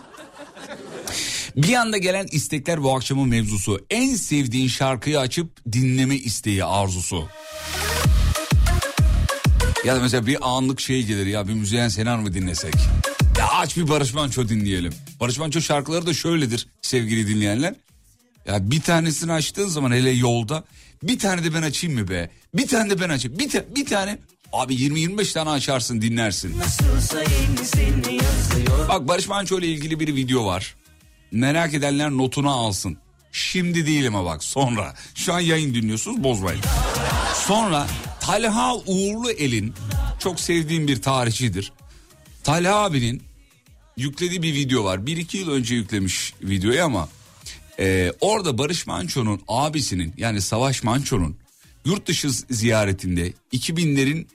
[1.56, 3.86] Bir anda gelen istekler bu akşamın mevzusu.
[3.90, 7.30] En sevdiğin şarkıyı açıp dinleme isteği arzusu.
[9.86, 12.74] Ya da mesela bir anlık şey gelir ya bir Müzeyyen Senar mı dinlesek?
[13.38, 14.94] Ya aç bir Barış Manço dinleyelim.
[15.20, 17.74] Barış Manço şarkıları da şöyledir sevgili dinleyenler.
[18.48, 20.64] Ya bir tanesini açtığın zaman hele yolda
[21.04, 22.30] bir tane de ben açayım mı be?
[22.54, 23.40] Bir tane de ben açayım.
[23.40, 24.18] Bir, ta- bir tane
[24.54, 26.56] abi 20-25 tane açarsın dinlersin.
[28.90, 30.76] Bak Barış Manço ile ilgili bir video var.
[31.32, 32.98] Merak edenler notunu alsın.
[33.32, 34.94] Şimdi değil ama bak sonra.
[35.16, 36.62] Şu an yayın dinliyorsunuz bozmayın.
[37.48, 37.88] Sonra
[38.28, 39.74] Talha Uğurlu El'in
[40.20, 41.72] çok sevdiğim bir tarihçidir.
[42.44, 43.24] Talha abinin
[43.98, 45.06] yüklediği bir video var.
[45.06, 47.10] Bir iki yıl önce yüklemiş videoyu ama
[47.80, 51.36] e, orada Barış Manço'nun abisinin yani Savaş Manço'nun
[51.86, 54.28] yurt dışı ziyaretinde 2000'lerin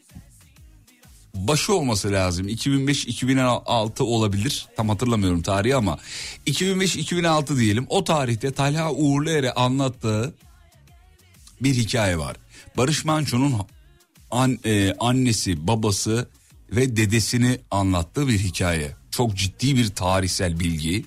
[1.35, 2.49] başı olması lazım.
[2.49, 4.67] 2005-2006 olabilir.
[4.77, 5.99] Tam hatırlamıyorum tarihi ama
[6.47, 7.87] 2005-2006 diyelim.
[7.89, 10.35] O tarihte Talha Uğurluer'e anlattığı
[11.61, 12.37] bir hikaye var.
[12.77, 13.55] Barış Manço'nun
[14.33, 16.29] an, e, annesi, babası
[16.71, 18.97] ve dedesini anlattığı bir hikaye.
[19.11, 21.05] Çok ciddi bir tarihsel bilgi.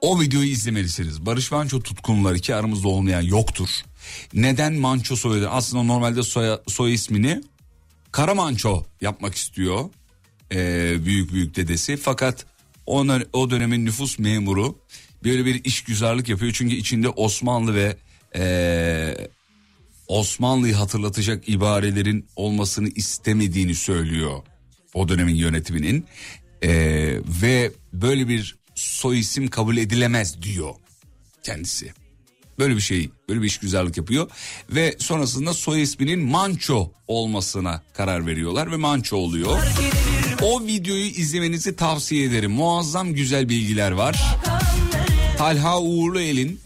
[0.00, 1.26] O videoyu izlemelisiniz.
[1.26, 3.68] Barış Manço tutkunları ki aramızda olmayan yoktur.
[4.34, 5.50] Neden Manço soyadı?
[5.50, 7.42] Aslında normalde soy, soy ismini
[8.12, 9.84] Karamanço yapmak istiyor.
[10.52, 11.96] Ee, büyük büyük dedesi.
[11.96, 12.46] Fakat
[12.86, 14.78] o, o dönemin nüfus memuru
[15.24, 16.52] böyle bir işgüzarlık yapıyor.
[16.52, 17.96] Çünkü içinde Osmanlı ve
[18.36, 19.28] ee,
[20.08, 24.38] Osmanlı'yı hatırlatacak ibarelerin olmasını istemediğini söylüyor.
[24.94, 26.06] O dönemin yönetiminin.
[26.62, 26.70] Ee,
[27.42, 30.74] ve böyle bir soy isim kabul edilemez diyor
[31.42, 31.92] kendisi.
[32.58, 34.30] Böyle bir şey, böyle bir işgüzarlık yapıyor
[34.70, 39.58] ve sonrasında soy isminin Manço olmasına karar veriyorlar ve Manço oluyor.
[40.42, 42.50] O videoyu izlemenizi tavsiye ederim.
[42.50, 44.36] Muazzam güzel bilgiler var.
[45.38, 46.60] Talha Uğurluel'in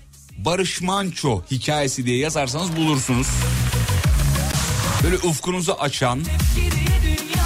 [0.44, 3.26] Barış Manço hikayesi diye yazarsanız bulursunuz.
[5.04, 6.20] Böyle ufkunuzu açan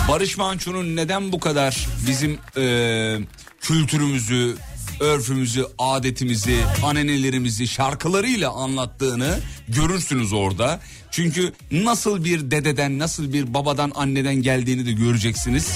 [0.09, 3.19] Barış Manço'nun neden bu kadar bizim e,
[3.61, 4.57] kültürümüzü,
[5.01, 10.81] örfümüzü, adetimizi, anenelerimizi şarkılarıyla anlattığını görürsünüz orada.
[11.11, 15.73] Çünkü nasıl bir dededen, nasıl bir babadan, anneden geldiğini de göreceksiniz.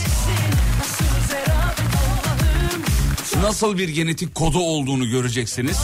[3.42, 5.78] Nasıl bir genetik kodu olduğunu göreceksiniz.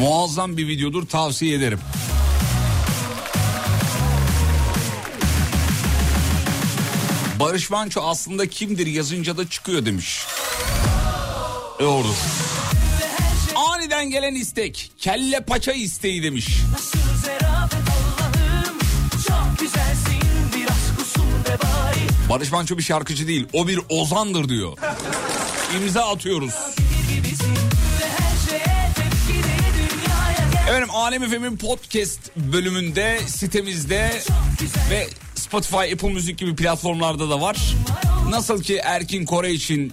[0.00, 1.78] Muazzam bir videodur tavsiye ederim.
[7.40, 10.26] Barış Manço aslında kimdir yazınca da çıkıyor demiş.
[11.80, 12.14] Doğrudur.
[13.54, 14.92] Aniden gelen istek.
[14.98, 16.48] Kelle paça isteği demiş.
[22.28, 23.46] Barış Manço bir şarkıcı değil.
[23.52, 24.78] O bir ozandır diyor.
[25.76, 26.54] İmza atıyoruz.
[30.68, 34.10] Efendim Alem Efem'in podcast bölümünde sitemizde
[34.90, 37.74] ve Spotify, Apple Müzik gibi platformlarda da var.
[38.30, 39.92] Nasıl ki Erkin Kore için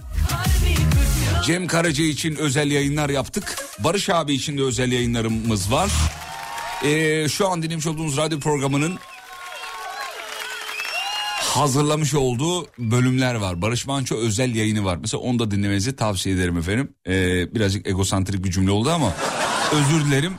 [1.46, 3.56] Cem Karaca için özel yayınlar yaptık.
[3.78, 5.90] Barış abi için de özel yayınlarımız var.
[6.84, 8.98] Ee, şu an dinlemiş olduğunuz radyo programının
[11.40, 13.62] hazırlamış olduğu bölümler var.
[13.62, 14.96] Barış Manço özel yayını var.
[14.96, 16.94] Mesela onu da dinlemenizi tavsiye ederim efendim.
[17.06, 19.14] Ee, birazcık egosantrik bir cümle oldu ama
[19.72, 20.32] özür dilerim.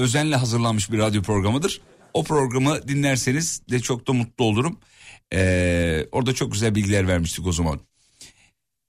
[0.00, 1.80] Özenle hazırlanmış bir radyo programıdır.
[2.14, 4.78] O programı dinlerseniz de çok da mutlu olurum.
[5.32, 7.80] Ee, orada çok güzel bilgiler vermiştik o zaman.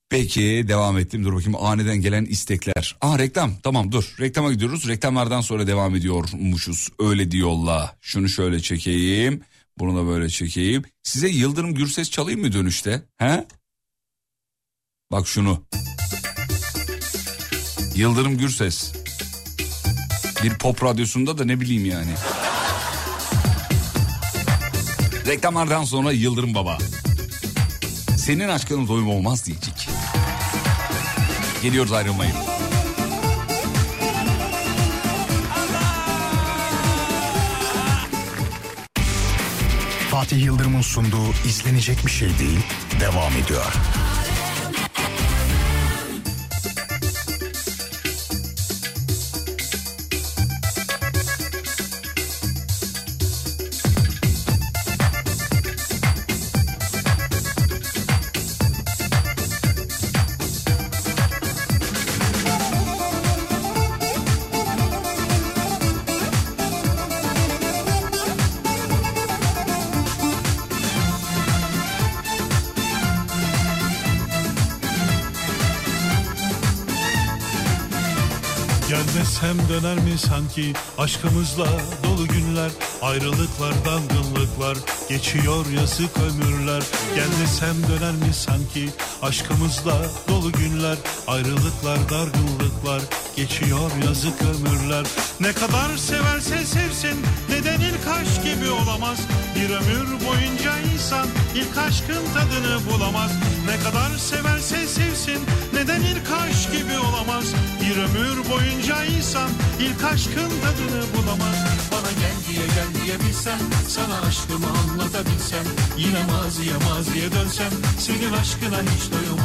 [0.10, 1.24] Peki devam ettim.
[1.24, 2.98] Dur bakayım aniden gelen istekler.
[3.02, 4.88] Aa reklam tamam dur reklama gidiyoruz.
[4.88, 6.90] Reklamlardan sonra devam ediyormuşuz.
[7.00, 7.96] Öyle diyorlar.
[8.02, 9.42] Şunu şöyle çekeyim.
[9.80, 10.84] Bunu da böyle çekeyim.
[11.04, 13.02] Size Yıldırım Gürses çalayım mı dönüşte?
[13.18, 13.48] He?
[15.12, 15.64] Bak şunu.
[17.96, 19.01] Yıldırım Gürses.
[20.44, 22.12] Bir pop radyosunda da ne bileyim yani.
[25.28, 26.78] Reklamlardan sonra Yıldırım Baba.
[28.18, 29.90] Senin aşkının doyum olmaz diyecek.
[31.64, 32.36] Geliyoruz ayrılmayın.
[40.12, 42.60] Fatih Yıldırım'ın sunduğu izlenecek bir şey değil
[43.00, 43.74] devam ediyor.
[80.18, 81.68] Sanki aşkımızla
[82.04, 84.78] dolu günler Ayrılıklar dargınlıklar
[85.10, 86.84] geçiyor yazık ömürler.
[87.16, 88.90] Gelmesem döner mi sanki?
[89.22, 90.98] Aşkımızla dolu günler.
[91.28, 93.02] Ayrılıklar dargınlıklar
[93.36, 95.06] geçiyor yazık ömürler.
[95.40, 97.18] Ne kadar severse sevsin
[97.50, 99.20] neden ilk aşk gibi olamaz.
[99.56, 103.32] Bir ömür boyunca insan ilk aşkın tadını bulamaz.
[103.66, 105.40] Ne kadar severse sevsin
[105.74, 107.46] neden ilk aşk gibi olamaz.
[107.82, 111.56] Bir ömür boyunca insan ilk aşkın tadını bulamaz.
[111.92, 115.66] Bana gel diye gel diye bilsem Sana aşkımı anlatabilsem
[115.98, 119.40] Yine maziye maziye dönsem Senin aşkına hiç doyum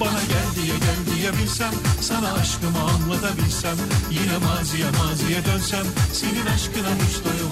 [0.00, 3.76] Bana gel diye gel diye bilsem Sana aşkımı anlatabilsem
[4.10, 7.50] Yine maziye maziye dönsem Senin aşkına hiç doyum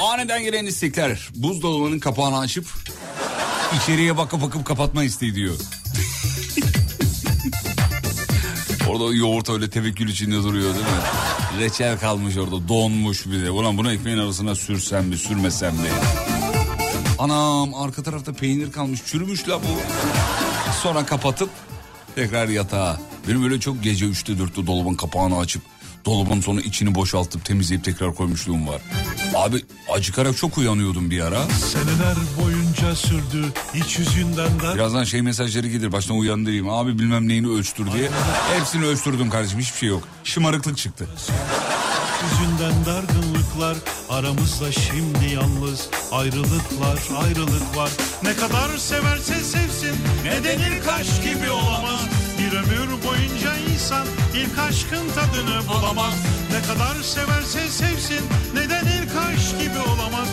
[0.00, 1.28] Aniden gelen istekler.
[1.34, 2.66] Buzdolabının kapağını açıp
[3.76, 5.54] içeriye bakıp bakıp kapatma isteği diyor.
[8.88, 11.37] orada yoğurt öyle tevekkül içinde duruyor değil mi?
[11.58, 13.50] Reçel kalmış orada donmuş bir de.
[13.50, 15.88] Ulan bunu ekmeğin arasına sürsem mi sürmesem mi?
[17.18, 19.80] Anam arka tarafta peynir kalmış çürümüş la bu.
[20.82, 21.50] Sonra kapatıp
[22.14, 23.00] tekrar yatağa.
[23.28, 25.62] Benim öyle çok gece 3'te 4'te dolabın kapağını açıp
[26.04, 28.80] dolabın sonra içini boşaltıp temizleyip tekrar koymuşluğum var.
[29.34, 31.44] Abi acıkarak çok uyanıyordum bir ara.
[31.44, 32.16] Seneler
[32.88, 36.68] boyunca sürdü iç yüzünden de Birazdan şey mesajları gelir baştan uyandırayım.
[36.68, 38.10] Abi bilmem neyini ölçtür diye.
[38.58, 40.02] Hepsini ölçtürdüm kardeşim hiçbir şey yok.
[40.24, 41.08] Şımarıklık çıktı.
[42.22, 43.76] yüzünden dargınlıklar
[44.10, 47.90] Aramızda şimdi yalnız ayrılıklar ayrılık var
[48.22, 52.00] Ne kadar severse sevsin ne denir kaş gibi olamaz
[52.38, 56.14] Bir ömür boyunca insan ilk aşkın tadını bulamaz
[56.52, 58.24] Ne kadar severse sevsin
[58.54, 60.28] ne denir kaş gibi olamaz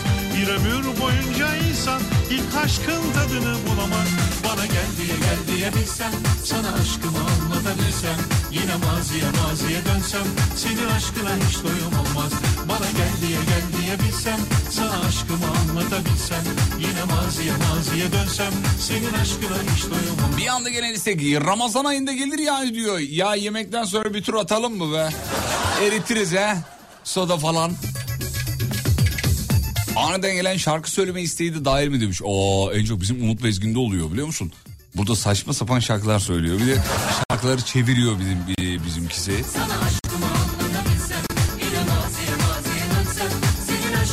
[0.46, 4.08] Bir ömür boyunca insan ilk aşkın tadını bulamaz
[4.44, 6.12] Bana gel diye gel diye bilsem
[6.44, 8.16] sana aşkımı anlatabilsem
[8.52, 12.32] Yine maziye maziye dönsem senin aşkına hiç doyum olmaz
[12.68, 14.38] Bana gel diye gel diye bilsem
[14.70, 16.42] sana aşkımı anlatabilsem
[16.78, 22.12] Yine maziye maziye dönsem senin aşkına hiç doyum olmaz Bir anda gelen istek Ramazan ayında
[22.12, 22.98] gelir ya diyor.
[22.98, 25.08] Ya yemekten sonra bir tur atalım mı be?
[25.84, 26.56] Eritiriz he.
[27.04, 27.72] Soda falan.
[29.96, 32.20] Aniden gelen şarkı söyleme isteği de dahil mi demiş.
[32.24, 34.52] Oo en çok bizim Umut Bezgin'de oluyor biliyor musun?
[34.96, 36.58] Burada saçma sapan şarkılar söylüyor.
[36.60, 36.78] Bir de
[37.30, 38.38] şarkıları çeviriyor bizim
[38.84, 39.44] bizimkisi.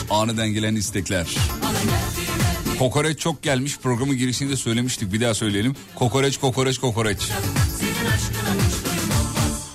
[0.10, 1.28] Aniden gelen istekler.
[2.80, 3.78] Kokoreç çok gelmiş.
[3.80, 5.14] Programın girişinde söylemiştik.
[5.14, 5.76] Bir daha söyleyelim.
[5.96, 7.30] Kokoreç, kokoreç, kokoreç.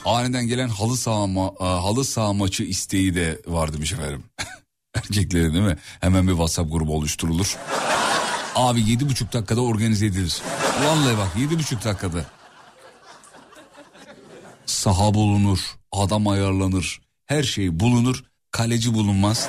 [0.05, 4.23] Aniden gelen halı saha, ma- a, halı saha maçı isteği de var demiş efendim.
[5.11, 5.77] Erkeklerin değil mi?
[6.01, 7.57] Hemen bir WhatsApp grubu oluşturulur.
[8.55, 10.43] Abi yedi buçuk dakikada organize edilir.
[10.85, 12.25] Vallahi bak yedi buçuk dakikada.
[14.67, 15.59] Saha bulunur,
[15.93, 19.49] adam ayarlanır, her şey bulunur, kaleci bulunmaz.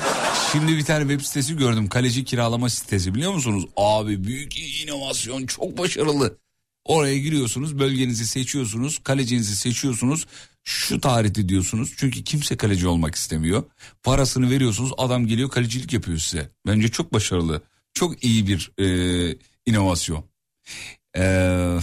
[0.51, 1.87] Şimdi bir tane web sitesi gördüm.
[1.89, 3.65] Kaleci kiralama sitesi biliyor musunuz?
[3.77, 6.37] Abi büyük inovasyon çok başarılı.
[6.85, 10.25] Oraya giriyorsunuz bölgenizi seçiyorsunuz kalecinizi seçiyorsunuz.
[10.63, 13.63] Şu tarihte diyorsunuz çünkü kimse kaleci olmak istemiyor.
[14.03, 16.49] Parasını veriyorsunuz adam geliyor kalecilik yapıyor size.
[16.67, 17.61] Bence çok başarılı.
[17.93, 20.25] Çok iyi bir e, inovasyon.
[21.15, 21.79] Eee...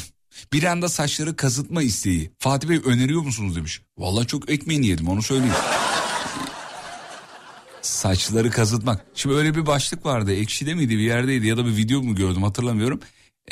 [0.52, 2.30] Bir anda saçları kazıtma isteği.
[2.38, 3.82] Fatih Bey öneriyor musunuz demiş.
[3.98, 5.54] Vallahi çok ekmeğini yedim onu söyleyeyim.
[7.82, 9.06] Saçları kazıtmak.
[9.14, 10.34] Şimdi öyle bir başlık vardı.
[10.34, 13.00] Ekşi'de miydi bir yerdeydi ya da bir video mu gördüm hatırlamıyorum.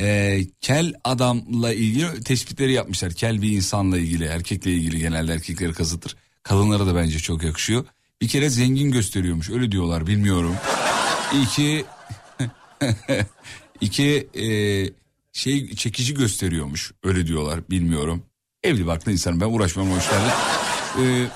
[0.01, 3.13] Ee, kel adamla ilgili tespitleri yapmışlar.
[3.13, 6.17] Kel bir insanla ilgili, erkekle ilgili genelde erkekleri kazıtır.
[6.43, 7.85] Kadınlara da bence çok yakışıyor.
[8.21, 10.55] Bir kere zengin gösteriyormuş öyle diyorlar bilmiyorum.
[11.43, 11.85] İki,
[13.81, 14.47] iki e,
[15.33, 18.23] şey çekici gösteriyormuş öyle diyorlar bilmiyorum.
[18.63, 20.33] Evli barklı insanım ben uğraşmam o işlerle.
[21.01, 21.27] Ee,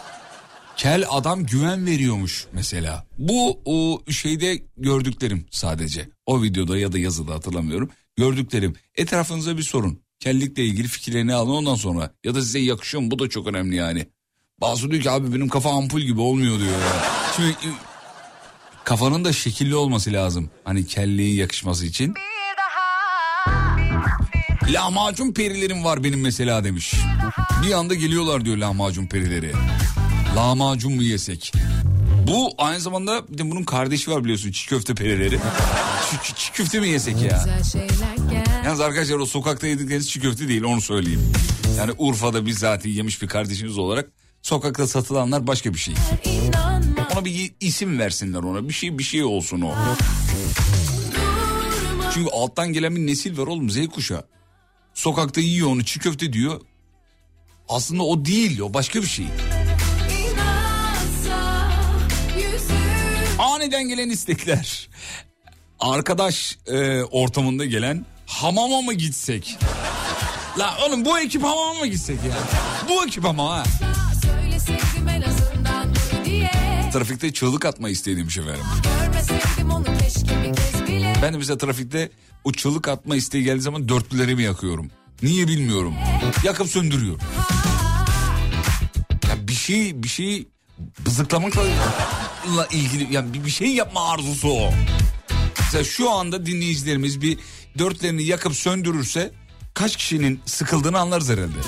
[0.77, 3.07] kel adam güven veriyormuş mesela.
[3.19, 6.09] Bu o şeyde gördüklerim sadece.
[6.27, 7.91] O videoda ya da yazıda hatırlamıyorum.
[8.19, 8.75] Gördüklerim.
[8.97, 10.01] Etrafınıza bir sorun.
[10.21, 12.11] Kellikle ilgili fikirlerini alın ondan sonra.
[12.25, 13.11] Ya da size yakışıyor mu?
[13.11, 14.09] Bu da çok önemli yani.
[14.61, 17.05] Bazı diyor ki abi benim kafa ampul gibi olmuyor diyor ya.
[17.37, 17.69] Şimdi e,
[18.85, 20.51] kafanın da şekilli olması lazım.
[20.65, 22.15] Hani kelliğin yakışması için.
[24.69, 26.95] Lahmacun perilerim var benim mesela demiş.
[27.67, 29.53] Bir anda geliyorlar diyor lahmacun perileri.
[30.37, 31.53] Lahmacun mu yesek?
[32.29, 35.39] Bu aynı zamanda bir de bunun kardeşi var biliyorsun çiğ köfte perileri.
[36.25, 37.45] Çiğ, çiğ köfte mi yesek ya?
[38.65, 41.33] Yalnız arkadaşlar o sokakta yedikleriniz çiğ köfte değil onu söyleyeyim.
[41.79, 44.09] Yani Urfa'da bizzat yemiş bir kardeşiniz olarak
[44.43, 45.95] sokakta satılanlar başka bir şey.
[47.13, 49.75] Ona bir isim versinler ona bir şey bir şey olsun o.
[52.15, 54.25] Çünkü alttan gelen bir nesil var oğlum Z kuşağı.
[54.95, 56.61] Sokakta yiyor onu çiğ köfte diyor.
[57.69, 59.27] Aslında o değil o başka bir şey.
[63.59, 64.89] Aniden gelen istekler.
[65.81, 69.59] Arkadaş e, ortamında gelen hamama mı gitsek?
[70.59, 72.33] La oğlum bu ekip hamama mı gitsek ya?
[72.89, 73.65] Bu ekip ama ha.
[76.93, 78.65] Trafikte çığlık atma isteği demiş efendim.
[81.23, 82.11] Ben de mesela trafikte
[82.45, 84.91] o çığlık atma isteği geldiği zaman dörtlülerimi yakıyorum.
[85.23, 85.95] Niye bilmiyorum.
[86.45, 87.21] Yakıp söndürüyorum.
[89.69, 90.49] şey bir şey
[90.99, 91.63] bızıklamakla
[92.71, 94.71] ilgili yani bir, bir şey yapma arzusu o.
[95.61, 97.39] Mesela şu anda dinleyicilerimiz bir
[97.79, 99.33] dörtlerini yakıp söndürürse
[99.75, 101.59] kaç kişinin sıkıldığını anlarız herhalde.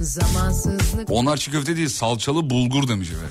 [0.00, 3.30] Zamansızlık Onlar çiğ köfte değil salçalı bulgur demiş efendim.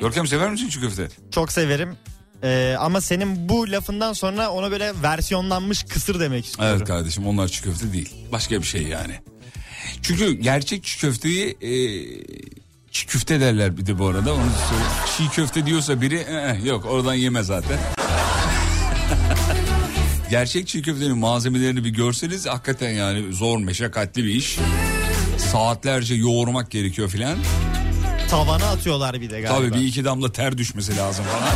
[0.00, 1.08] Görkem sever misin çiğ köfte?
[1.30, 1.96] Çok severim.
[2.42, 6.74] Ee, ama senin bu lafından sonra ona böyle versiyonlanmış kısır demek istiyorum.
[6.78, 8.14] Evet kardeşim onlar çiğ köfte değil.
[8.32, 9.14] Başka bir şey yani.
[10.02, 11.70] Çünkü gerçek çiğ köfteyi e,
[12.90, 14.34] çiğ köfte derler bir de bu arada.
[14.34, 14.92] Onu söyleyeyim.
[15.16, 17.78] Çiğ köfte diyorsa biri "Eh, yok oradan yeme zaten.
[20.30, 24.58] gerçek çiğ köftenin malzemelerini bir görseniz hakikaten yani zor meşakkatli bir iş.
[25.52, 27.38] Saatlerce yoğurmak gerekiyor filan.
[28.30, 29.58] Tavana atıyorlar bir de galiba.
[29.58, 31.54] Tabii bir iki damla ter düşmesi lazım falan.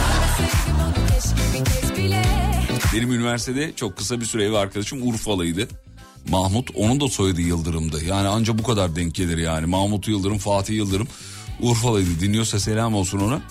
[2.95, 5.68] Benim üniversitede çok kısa bir süre ev arkadaşım Urfalıydı.
[6.29, 8.05] Mahmut onun da soyadı Yıldırım'dı.
[8.05, 9.66] Yani anca bu kadar denk gelir yani.
[9.66, 11.09] Mahmut Yıldırım, Fatih Yıldırım
[11.61, 12.20] Urfalıydı.
[12.20, 13.43] Dinliyorsa selam olsun ona.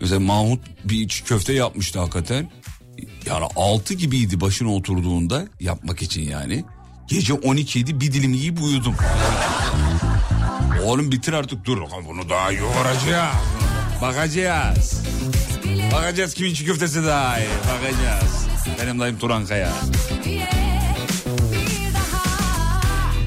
[0.00, 2.50] Mesela Mahmut bir iç köfte yapmıştı hakikaten.
[3.26, 6.64] Yani altı gibiydi başına oturduğunda yapmak için yani.
[7.08, 8.94] Gece 12 idi bir dilim yiyip uyudum.
[10.84, 11.78] Oğlum bitir artık dur.
[12.08, 13.34] Bunu daha yoğuracağız.
[14.02, 15.02] Bakacağız.
[15.92, 17.48] Bakacağız kimin çiğ köftesi daha iyi.
[17.48, 18.46] Bakacağız.
[18.82, 19.72] Benim dayım Turan Kaya.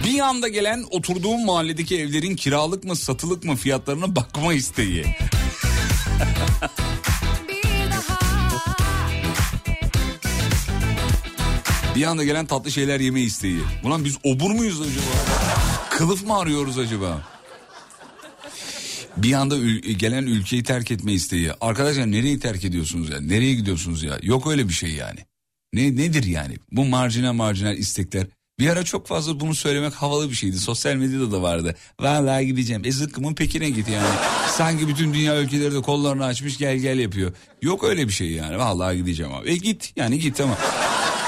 [0.05, 5.05] Bir anda gelen oturduğum mahalledeki evlerin kiralık mı satılık mı fiyatlarına bakma isteği.
[11.95, 13.59] Bir anda gelen tatlı şeyler yeme isteği.
[13.83, 15.05] Ulan biz obur muyuz acaba?
[15.89, 17.34] Kılıf mı arıyoruz acaba?
[19.17, 21.51] Bir anda ül- gelen ülkeyi terk etme isteği.
[21.61, 23.19] Arkadaşlar nereyi terk ediyorsunuz ya?
[23.21, 24.19] Nereye gidiyorsunuz ya?
[24.23, 25.19] Yok öyle bir şey yani.
[25.73, 26.55] Ne nedir yani?
[26.71, 28.27] Bu marjinal marjinal istekler.
[28.59, 30.57] Bir ara çok fazla bunu söylemek havalı bir şeydi.
[30.59, 31.75] Sosyal medyada da vardı.
[31.99, 32.81] Vallahi gideceğim.
[32.85, 34.07] E zıkkımın Pekin'e git yani.
[34.49, 37.33] Sanki bütün dünya ülkeleri de kollarını açmış gel gel yapıyor.
[37.61, 38.57] Yok öyle bir şey yani.
[38.57, 39.49] Vallahi gideceğim abi.
[39.49, 40.57] E git yani git ama.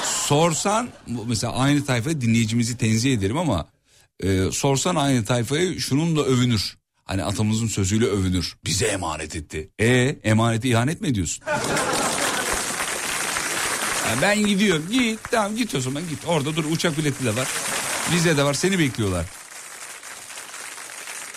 [0.03, 0.89] Sorsan
[1.27, 3.67] mesela aynı tayfa dinleyicimizi tenzih ederim ama
[4.23, 6.77] e, sorsan aynı tayfayı şununla övünür.
[7.07, 8.55] Hani atamızın sözüyle övünür.
[8.65, 9.69] Bize emanet etti.
[9.79, 11.43] E emaneti ihanet mi ediyorsun?
[14.07, 14.85] Ya ben gidiyorum.
[14.91, 16.19] Git tamam git o zaman git.
[16.27, 17.47] Orada dur uçak bileti de var.
[18.13, 19.25] Vize de var seni bekliyorlar.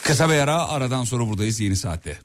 [0.03, 2.19] Kısa bir ara aradan sonra buradayız yeni saatte.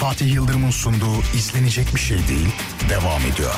[0.00, 2.48] Fatih Yıldırım'ın sunduğu izlenecek bir şey değil
[2.90, 3.54] devam ediyor.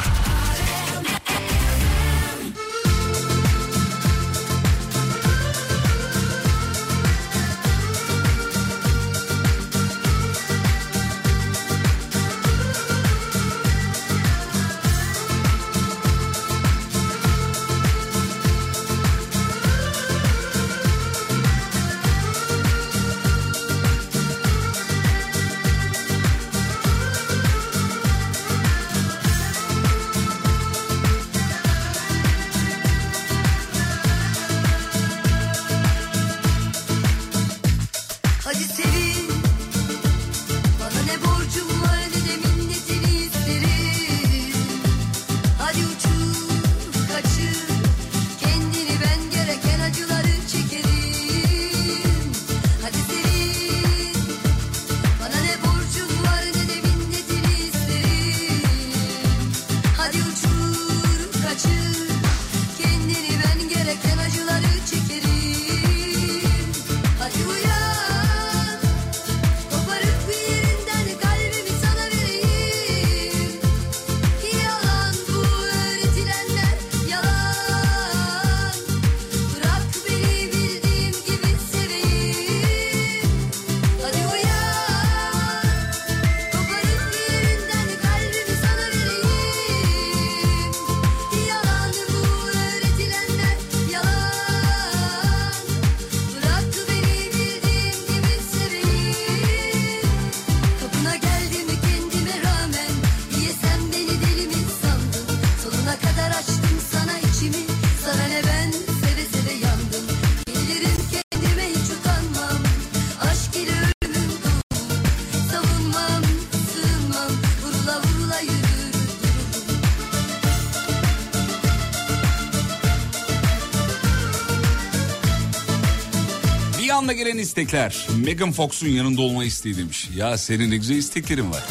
[127.10, 128.06] Anda gelen istekler.
[128.24, 130.08] Megan Fox'un yanında olma isteği demiş.
[130.16, 131.62] Ya senin ne güzel isteklerin var.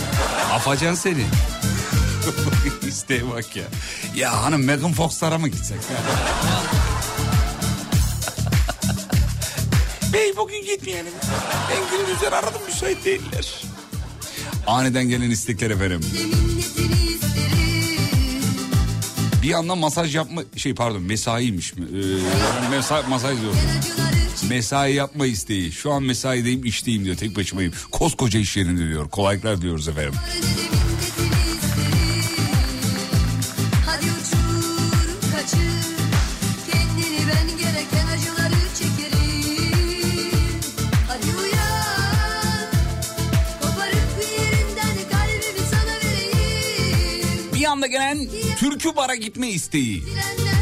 [0.53, 1.23] Afacan seni.
[2.87, 3.63] İsteğe bak ya.
[4.15, 5.77] Ya hanım Megan Fox'lara mı gitsek?
[10.13, 11.13] Bey bugün gitmeyelim.
[11.71, 13.63] Ben gündüzler aradım müsait değiller.
[14.67, 16.01] Aniden gelen istekler efendim.
[19.43, 21.85] Bir yandan masaj yapma şey pardon mesaiymiş mi?
[21.85, 23.53] Ee, mesa, masaj diyor.
[24.49, 25.71] Mesai yapma isteği.
[25.71, 27.73] Şu an mesaideyim işteyim diyor tek başımayım.
[27.91, 29.09] Koskoca iş yerinde diyor.
[29.09, 30.13] Kolaylıklar diyoruz efendim.
[33.85, 35.85] Hadi uçur kaçır
[36.71, 40.31] Kendini ben gereken acıları çekerim
[41.07, 42.71] Hadi uyan
[43.61, 48.27] Koparıp yerinden kalbimi sana vereyim Bir anda gelen
[48.57, 50.03] türkü bara gitme isteği.
[50.09, 50.58] Yalan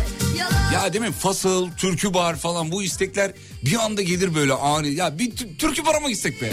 [0.74, 1.12] Ya değil mi?
[1.12, 3.32] Fasıl, türkü bar falan bu istekler
[3.66, 4.94] bir anda gelir böyle ani.
[4.94, 6.52] Ya bir tü- türkü bara mı gitsek be?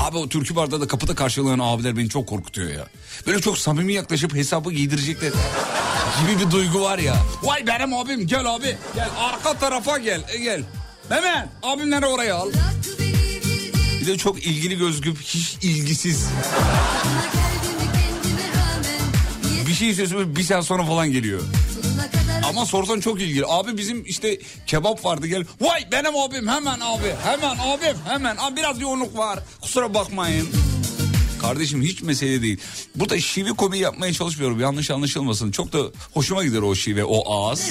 [0.00, 2.86] Abi o türkü barda da kapıda karşılayan abiler beni çok korkutuyor ya.
[3.26, 5.32] Böyle çok samimi yaklaşıp hesabı giydirecekler
[6.22, 7.16] gibi bir duygu var ya.
[7.42, 10.62] Vay benim abim gel abi gel arka tarafa gel e, gel.
[11.08, 12.50] Hemen abimleri oraya al.
[14.00, 16.26] Bir de çok ilgili gözgüp hiç ilgisiz.
[19.68, 21.40] Bir şey istiyorsun bir saat sonra falan geliyor.
[22.50, 23.44] Ama sorsan çok ilgili.
[23.46, 25.44] Abi bizim işte kebap vardı gel.
[25.60, 27.14] Vay benim abim hemen abi.
[27.24, 28.36] Hemen abim hemen.
[28.36, 29.38] Abi biraz yoğunluk var.
[29.60, 30.48] Kusura bakmayın.
[31.40, 32.58] Kardeşim hiç mesele değil.
[32.94, 34.60] Burada şive komi yapmaya çalışmıyorum.
[34.60, 35.50] Yanlış anlaşılmasın.
[35.50, 35.78] Çok da
[36.14, 37.70] hoşuma gider o şive, o ağız.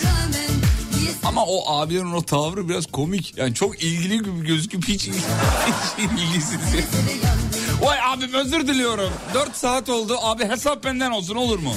[1.24, 3.38] Ama o abilerin o tavrı biraz komik.
[3.38, 6.60] Yani çok ilgili gibi gözüküp hiç, hiç ilgisiz.
[7.82, 9.10] Vay abim özür diliyorum.
[9.34, 10.18] 4 saat oldu.
[10.22, 11.74] Abi hesap benden olsun olur mu?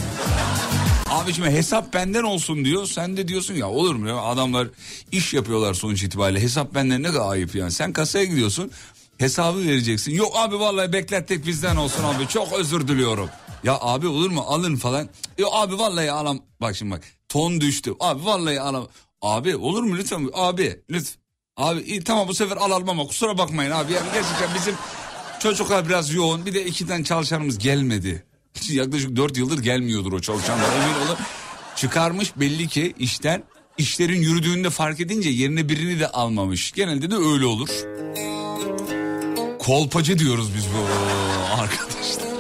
[1.13, 2.87] Abiciğim hesap benden olsun diyor.
[2.87, 4.21] Sen de diyorsun ya olur mu?
[4.21, 4.69] Adamlar
[5.13, 6.41] iş yapıyorlar sonuç itibariyle.
[6.41, 7.71] Hesap benden ne kadar ayıp yani.
[7.73, 8.71] Sen kasaya gidiyorsun.
[9.19, 10.13] Hesabı vereceksin.
[10.13, 12.29] Yok abi vallahi beklettik bizden olsun abi.
[12.29, 13.31] Çok özür diliyorum.
[13.65, 15.09] Ya abi olur mu alın falan.
[15.39, 16.39] Yok abi vallahi alam.
[16.61, 17.95] Bak şimdi bak ton düştü.
[18.01, 18.89] Abi vallahi alam.
[19.23, 20.31] Abi olur mu lütfen?
[20.35, 21.23] Abi lütfen.
[21.57, 23.93] Abi iyi tamam bu sefer alalım ama kusura bakmayın abi.
[23.93, 24.75] Yani gerçekten bizim
[25.41, 26.47] çocuklar biraz yoğun.
[26.47, 28.25] Bir de iki tane çalışanımız gelmedi.
[28.71, 31.19] Yaklaşık dört yıldır gelmiyordur o çalışanlar emin olun.
[31.77, 33.43] Çıkarmış belli ki işten
[33.79, 36.73] işlerin yürüdüğünü de fark edince yerine birini de almamış.
[36.73, 37.69] Genelde de öyle olur.
[39.59, 40.87] Kolpacı diyoruz biz bu
[41.63, 42.33] arkadaşlar.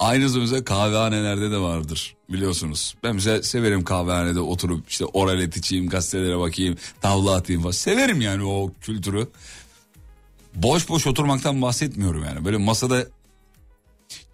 [0.00, 2.94] Aynısı mesela kahvehanelerde de vardır biliyorsunuz.
[3.04, 7.72] Ben mesela severim kahvehanede oturup işte oralet içeyim, gazetelere bakayım, tavla atayım falan.
[7.72, 9.28] Severim yani o kültürü.
[10.54, 12.44] Boş boş oturmaktan bahsetmiyorum yani.
[12.44, 13.06] Böyle masada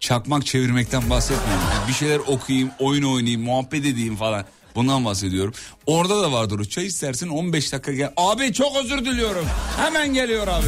[0.01, 1.63] çakmak çevirmekten bahsetmiyorum.
[1.73, 4.45] Yani bir şeyler okuyayım, oyun oynayayım, muhabbet edeyim falan.
[4.75, 5.53] Bundan bahsediyorum.
[5.85, 6.65] Orada da vardır o.
[6.65, 8.13] Çay istersin 15 dakika gel.
[8.17, 9.45] Abi çok özür diliyorum.
[9.77, 10.67] Hemen geliyor abi.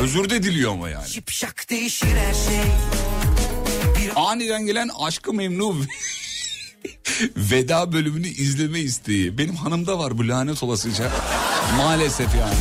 [0.00, 1.08] Özür de diliyor ama yani.
[1.08, 2.60] Şipşak değişir her şey.
[4.16, 5.86] Aniden gelen aşkı memnun
[7.36, 9.38] veda bölümünü izleme isteği.
[9.38, 11.10] Benim hanımda var bu lanet olasıca.
[11.76, 12.54] Maalesef yani.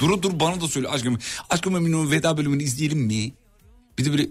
[0.00, 1.18] Dur dur bana da söyle aşkım.
[1.50, 3.32] Aşkım memnun veda bölümünü izleyelim mi?
[3.98, 4.26] Bir de böyle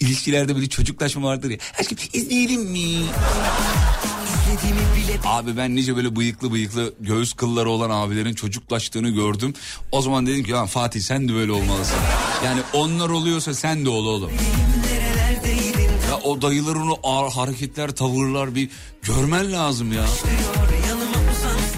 [0.00, 1.58] ilişkilerde böyle çocuklaşma vardır ya.
[1.80, 3.06] Aşkım izleyelim mi?
[5.24, 9.54] Abi ben nice böyle bıyıklı bıyıklı göğüs kılları olan abilerin çocuklaştığını gördüm.
[9.92, 11.96] O zaman dedim ki ya Fatih sen de böyle olmalısın.
[12.44, 14.30] Yani onlar oluyorsa sen de ol oğlum.
[16.10, 18.70] Ya o dayıların o hareketler, tavırlar bir
[19.02, 20.04] görmen lazım ya.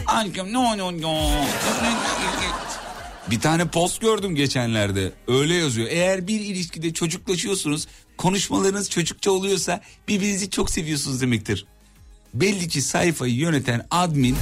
[0.07, 1.30] Aşkım no no.
[3.31, 5.12] Bir tane post gördüm geçenlerde.
[5.29, 5.89] Öyle yazıyor.
[5.91, 7.87] Eğer bir ilişkide çocuklaşıyorsunuz,
[8.18, 11.66] konuşmalarınız çocukça oluyorsa birbirinizi çok seviyorsunuz demektir.
[12.35, 14.37] Belli ki sayfayı yöneten admin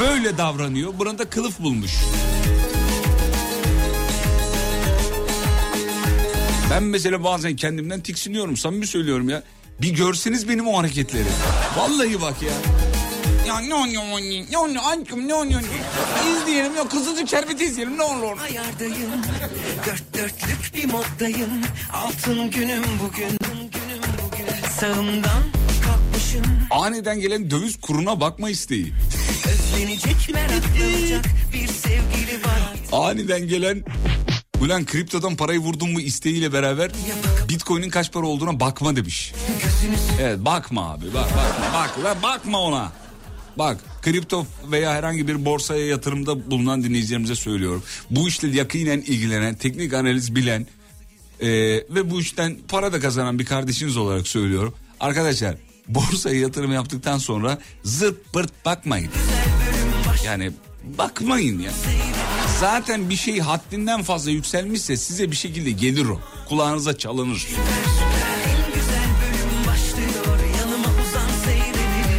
[0.00, 0.98] böyle davranıyor.
[0.98, 1.92] Buna da kılıf bulmuş.
[6.70, 8.56] Ben mesela bazen kendimden tiksiniyorum.
[8.56, 9.42] Samimi söylüyorum ya.
[9.82, 11.28] Bir görseniz benim o hareketleri.
[11.76, 12.52] Vallahi bak ya.
[13.54, 13.86] Ya ne no
[14.52, 15.60] no no aşkım no no no.
[16.30, 18.38] İzleyelim ya kızılcık şerbeti izleyelim ne olur.
[18.42, 19.10] Ayardayım,
[19.86, 21.50] dört dörtlük bir moddayım.
[21.92, 24.68] Altın günüm bugün, günüm bugün.
[24.80, 25.42] Sağımdan
[25.84, 28.92] kalkmışım, Aniden gelen döviz kuruna bakma isteği.
[29.48, 33.08] özlenecek meraklanacak bir sevgili var.
[33.08, 33.84] Aniden gelen
[34.60, 36.90] Ulan kriptodan parayı vurdun mu isteğiyle beraber
[37.48, 39.32] Bitcoin'in kaç para olduğuna bakma demiş.
[40.20, 43.03] Evet bakma abi bak bakma bak lan bakma ona.
[43.58, 47.82] Bak kripto veya herhangi bir borsaya yatırımda bulunan dinleyicilerimize söylüyorum.
[48.10, 50.66] Bu işle yakinen ilgilenen, teknik analiz bilen
[51.40, 51.48] e,
[51.90, 54.74] ve bu işten para da kazanan bir kardeşiniz olarak söylüyorum.
[55.00, 55.56] Arkadaşlar
[55.88, 59.10] borsaya yatırım yaptıktan sonra zırt pırt bakmayın.
[60.24, 60.50] Yani
[60.98, 61.70] bakmayın ya.
[62.60, 66.20] Zaten bir şey haddinden fazla yükselmişse size bir şekilde gelir o.
[66.48, 67.46] Kulağınıza çalınır.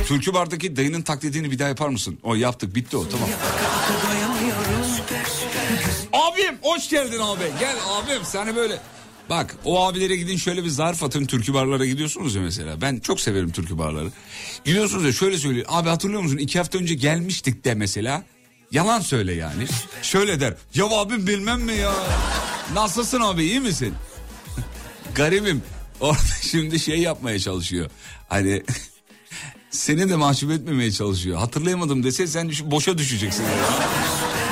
[0.06, 2.20] Türkü bardaki dayının taklidini bir daha yapar mısın?
[2.24, 3.30] O yaptık bitti o tamam.
[6.14, 7.44] Abim hoş geldin abi.
[7.60, 8.80] Gel abim seni böyle.
[9.30, 12.82] Bak o abilere gidin şöyle bir zarf atın türkü barlara gidiyorsunuz ya mesela.
[12.82, 14.12] Ben çok severim türkü barları.
[14.66, 15.66] Gidiyorsunuz ya şöyle söylüyor.
[15.70, 18.24] Abi hatırlıyor musun iki hafta önce gelmiştik de mesela.
[18.72, 19.66] Yalan söyle yani.
[20.02, 20.54] Şöyle der.
[20.74, 21.94] Ya abim bilmem mi ya.
[22.74, 23.94] Nasılsın abi iyi misin?
[25.16, 25.64] Garibim.
[26.00, 27.90] Orada şimdi şey yapmaya çalışıyor.
[28.30, 28.64] Hani
[29.76, 31.38] seni de mahcup etmemeye çalışıyor.
[31.38, 33.46] Hatırlayamadım dese sen düş- boşa düşeceksin.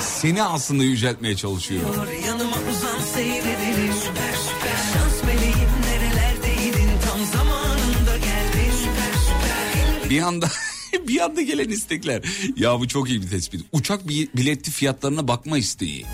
[0.01, 1.81] Seni aslında yüceltmeye çalışıyor.
[2.27, 10.47] Yanıma uzan seyredelim Süper süper Şans meleğim nerelerdeydin Tam zamanında geldin Süper süper Bir anda
[11.07, 12.21] bir anda gelen istekler.
[12.57, 13.65] Ya bu çok iyi bir tespit.
[13.71, 16.05] Uçak bi- bileti fiyatlarına bakma isteği.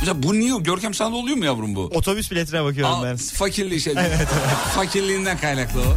[0.00, 0.58] Mesela bu niye?
[0.58, 1.80] Görkem sana da oluyor mu yavrum bu?
[1.80, 3.16] Otobüs biletine bakıyorum ben.
[3.16, 3.94] Fakirliği şey.
[4.74, 5.96] Fakirliğinden kaynaklı o.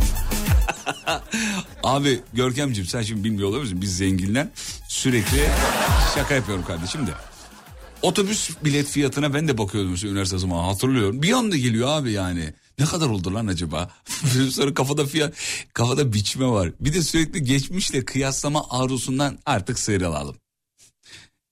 [1.84, 3.82] Abi Görkemciğim sen şimdi bilmiyor olabilirsin.
[3.82, 4.48] Biz zenginler
[4.88, 5.50] sürekli
[6.16, 7.12] şaka yapıyorum kardeşim de.
[8.02, 11.22] Otobüs bilet fiyatına ben de bakıyordum üniversite zamanı hatırlıyorum.
[11.22, 12.54] Bir anda geliyor abi yani.
[12.80, 13.92] Ne kadar oldu lan acaba?
[14.52, 15.34] Sonra kafada fiyat,
[15.74, 16.72] kafada biçme var.
[16.80, 20.36] Bir de sürekli geçmişle kıyaslama arzusundan artık sıyrılalım.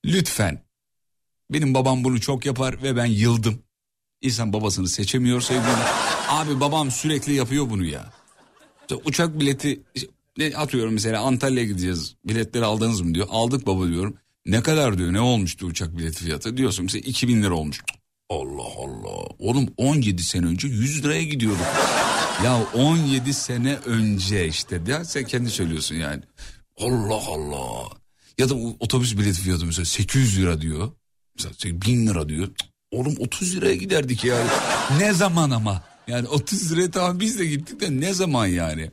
[0.06, 0.66] Lütfen.
[1.54, 3.60] Benim babam bunu çok yapar ve ben yıldım.
[4.22, 5.76] İnsan babasını seçemiyor sevgilim.
[6.30, 8.14] Abi babam sürekli yapıyor bunu ya.
[9.06, 9.82] Uçak bileti
[10.56, 12.16] atıyorum mesela Antalya'ya gideceğiz.
[12.26, 13.28] Biletleri aldınız mı diyor.
[13.30, 14.18] Aldık baba diyorum.
[14.46, 16.58] Ne kadar diyor ne olmuştu uçak bileti fiyatı?
[16.58, 17.82] Diyorsun mesela 2000 lira olmuş.
[18.30, 19.28] Allah Allah.
[19.40, 21.66] Oğlum 17 sene önce 100 liraya gidiyorduk.
[22.44, 24.82] ya 17 sene önce işte.
[24.88, 26.24] Ya sen kendi söylüyorsun yani.
[26.80, 27.90] Allah Allah.
[28.38, 30.92] Ya da otobüs bileti fiyatı mesela 800 lira diyor.
[31.44, 32.48] Mesela 1000 lira diyor.
[32.92, 34.50] Oğlum 30 liraya giderdik yani.
[35.00, 35.84] ne zaman ama?
[36.08, 38.92] Yani 30 liraya tamam biz de gittik de ne zaman yani?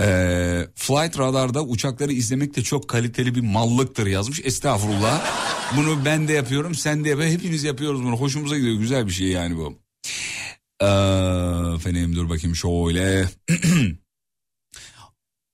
[0.00, 4.40] Ee, Flight Radar'da uçakları izlemek de çok kaliteli bir mallıktır yazmış.
[4.44, 5.26] Estağfurullah.
[5.76, 7.20] Bunu ben de yapıyorum, sen de yap.
[7.20, 8.16] Hepimiz yapıyoruz bunu.
[8.16, 8.76] Hoşumuza gidiyor.
[8.76, 9.78] Güzel bir şey yani bu.
[10.80, 10.86] Ee,
[11.76, 13.28] efendim dur bakayım şöyle.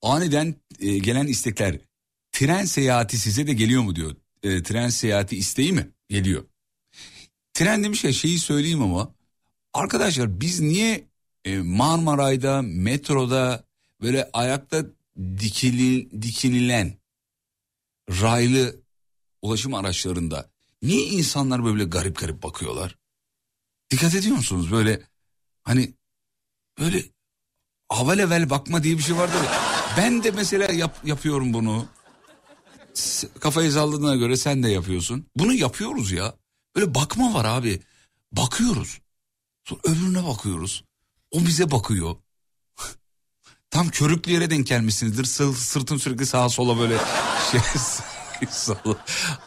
[0.03, 1.79] Aniden e, gelen istekler.
[2.33, 4.17] Tren seyahati size de geliyor mu diyor.
[4.43, 5.91] E, tren seyahati isteği mi?
[6.09, 6.45] Geliyor.
[7.55, 9.16] Tren demiş ya şeyi söyleyeyim ama.
[9.77, 11.09] Arkadaşlar biz niye
[11.45, 13.65] e, Marmaray'da, metroda
[14.03, 16.99] böyle ayakta dikili, dikinilen
[18.11, 18.81] raylı
[19.43, 20.51] ulaşım araçlarında
[20.83, 22.99] niye insanlar böyle garip garip bakıyorlar?
[23.91, 25.03] Dikkat ediyor musunuz böyle
[25.63, 25.95] hani
[26.79, 27.03] böyle
[27.89, 29.41] avel evvel bakma diye bir şey vardır.
[29.97, 31.87] Ben de mesela yap, yapıyorum bunu.
[33.41, 35.27] Kafayı salladığına göre sen de yapıyorsun.
[35.37, 36.35] Bunu yapıyoruz ya.
[36.77, 37.83] Böyle bakma var abi.
[38.33, 39.01] Bakıyoruz.
[39.69, 40.85] Sonra öbürüne bakıyoruz.
[41.31, 42.17] O bize bakıyor.
[43.71, 45.25] Tam körüklü yere denk gelmişsinizdir.
[45.25, 46.99] Sı- sırtın sürekli sağa sola böyle
[47.51, 47.61] şey.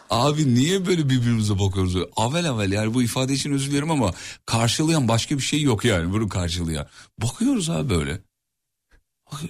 [0.10, 1.96] Abi niye böyle birbirimize bakıyoruz?
[2.16, 4.14] Avel avel yani bu ifade için özür dilerim ama
[4.46, 6.88] karşılayan başka bir şey yok yani bunu karşılayan.
[7.22, 8.22] Bakıyoruz abi böyle.
[9.32, 9.42] Bak-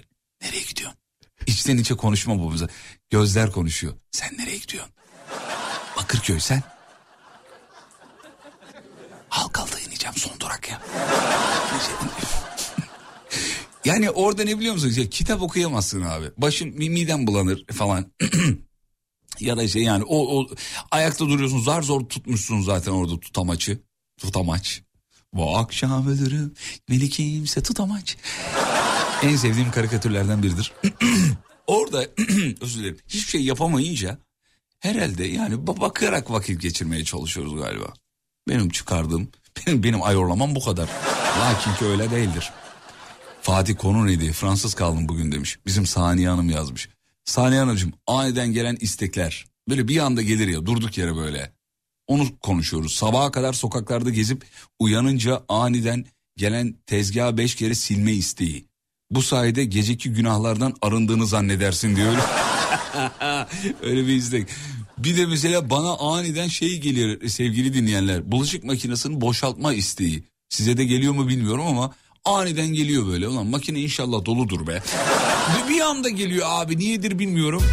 [0.41, 0.99] nereye gidiyorsun?
[1.47, 2.67] İçten içe konuşma bu bize.
[3.09, 3.93] Gözler konuşuyor.
[4.11, 4.93] Sen nereye gidiyorsun?
[5.97, 6.63] Bakırköy sen.
[9.29, 10.81] Halkalı'da ineceğim son durak ya.
[13.85, 14.93] Yani orada ne biliyor musun?
[14.97, 16.25] Ya, kitap okuyamazsın abi.
[16.37, 18.11] Başın mi- miden bulanır falan.
[19.39, 20.47] ya da şey yani o, o
[20.91, 23.79] ayakta duruyorsun zar zor tutmuşsun zaten orada tutamaçı.
[24.17, 24.81] Tutamaç.
[25.33, 26.53] Bu akşam ölürüm
[26.89, 28.17] beni kimse tutamaç.
[29.23, 30.73] en sevdiğim karikatürlerden biridir.
[31.67, 32.01] orada
[32.61, 34.17] özür dilerim hiçbir şey yapamayınca
[34.79, 37.93] herhalde yani ba- bakarak vakit geçirmeye çalışıyoruz galiba.
[38.47, 39.31] Benim çıkardığım
[39.83, 40.89] benim, ayorlamam bu kadar.
[41.39, 42.51] Lakin ki öyle değildir.
[43.41, 44.31] Fatih konu neydi?
[44.31, 45.59] Fransız kaldım bugün demiş.
[45.65, 46.89] Bizim Saniye Hanım yazmış.
[47.25, 49.45] Saniye Hanımcığım aniden gelen istekler.
[49.69, 51.51] Böyle bir anda gelir ya durduk yere böyle.
[52.07, 52.95] Onu konuşuyoruz.
[52.95, 54.45] Sabaha kadar sokaklarda gezip
[54.79, 56.05] uyanınca aniden
[56.37, 58.69] gelen tezgaha beş kere silme isteği.
[59.11, 62.13] Bu sayede geceki günahlardan arındığını zannedersin diyor.
[63.83, 64.47] Öyle bir istek.
[65.03, 68.31] Bir de mesela bana aniden şey geliyor sevgili dinleyenler.
[68.31, 70.23] Bulaşık makinesini boşaltma isteği.
[70.49, 71.93] Size de geliyor mu bilmiyorum ama
[72.25, 73.27] aniden geliyor böyle.
[73.27, 74.83] Ulan makine inşallah doludur be.
[75.69, 77.63] bir anda geliyor abi niyedir bilmiyorum.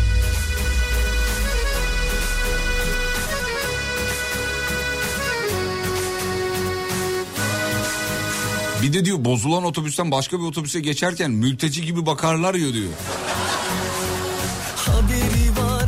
[8.82, 12.90] Bir de diyor bozulan otobüsten başka bir otobüse geçerken mülteci gibi bakarlar ya diyor.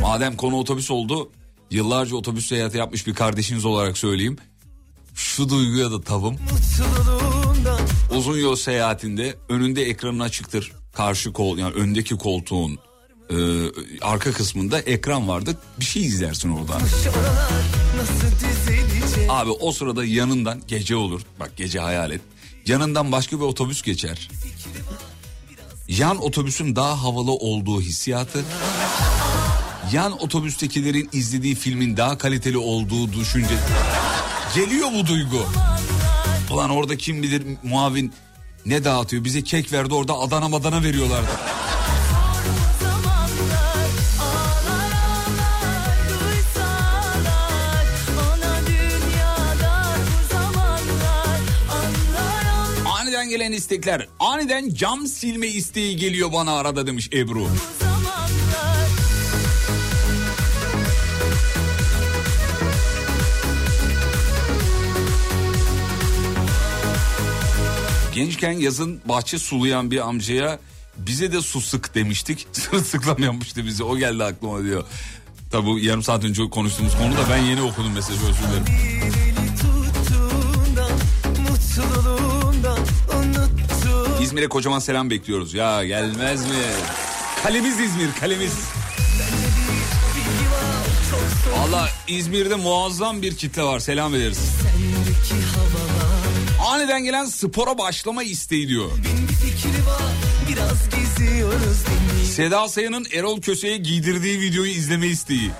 [0.09, 1.29] Madem konu otobüs oldu
[1.71, 4.37] yıllarca otobüs seyahati yapmış bir kardeşiniz olarak söyleyeyim.
[5.15, 6.37] Şu duyguya da tavım.
[8.15, 10.71] uzun yol seyahatinde önünde ekranın açıktır.
[10.93, 12.79] Karşı kol yani öndeki koltuğun
[13.29, 13.35] e,
[14.01, 15.57] arka kısmında ekran vardı.
[15.79, 16.81] Bir şey izlersin oradan.
[19.29, 21.21] Abi o sırada yanından gece olur.
[21.39, 22.21] Bak gece hayal et.
[22.65, 24.29] Yanından başka bir otobüs geçer.
[25.87, 28.45] Yan otobüsün daha havalı olduğu hissiyatı.
[29.93, 33.55] Yan otobüstekilerin izlediği filmin daha kaliteli olduğu düşünce.
[34.55, 35.45] Geliyor bu duygu.
[36.51, 38.13] Ulan orada kim bilir muavin
[38.65, 39.23] ne dağıtıyor.
[39.23, 41.29] Bize kek verdi orada Adana madana veriyorlardı.
[52.99, 54.07] Aniden gelen istekler.
[54.19, 57.47] Aniden cam silme isteği geliyor bana arada demiş Ebru.
[68.19, 70.59] Gençken yazın bahçe sulayan bir amcaya
[70.97, 72.47] bize de su sık demiştik.
[72.51, 74.83] Sırılsıklam yapmıştı bizi o geldi aklıma diyor.
[75.51, 78.65] Tabi yarım saat önce konuştuğumuz konu da ben yeni okudum mesajı özür dilerim.
[84.21, 85.53] İzmir'e kocaman selam bekliyoruz.
[85.53, 86.63] Ya gelmez mi?
[87.43, 88.53] Kalemiz İzmir, kalemiz.
[91.57, 93.79] Valla İzmir'de muazzam bir kitle var.
[93.79, 94.39] Selam ederiz.
[96.67, 98.91] Aniden gelen spora başlama isteği diyor.
[102.35, 105.51] Seda Sayan'ın Erol Köse'ye giydirdiği videoyu izleme isteği.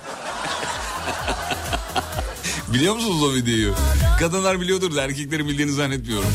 [2.74, 3.76] Biliyor musunuz o videoyu?
[4.20, 6.30] Kadınlar biliyordur da erkeklerin bildiğini zannetmiyorum.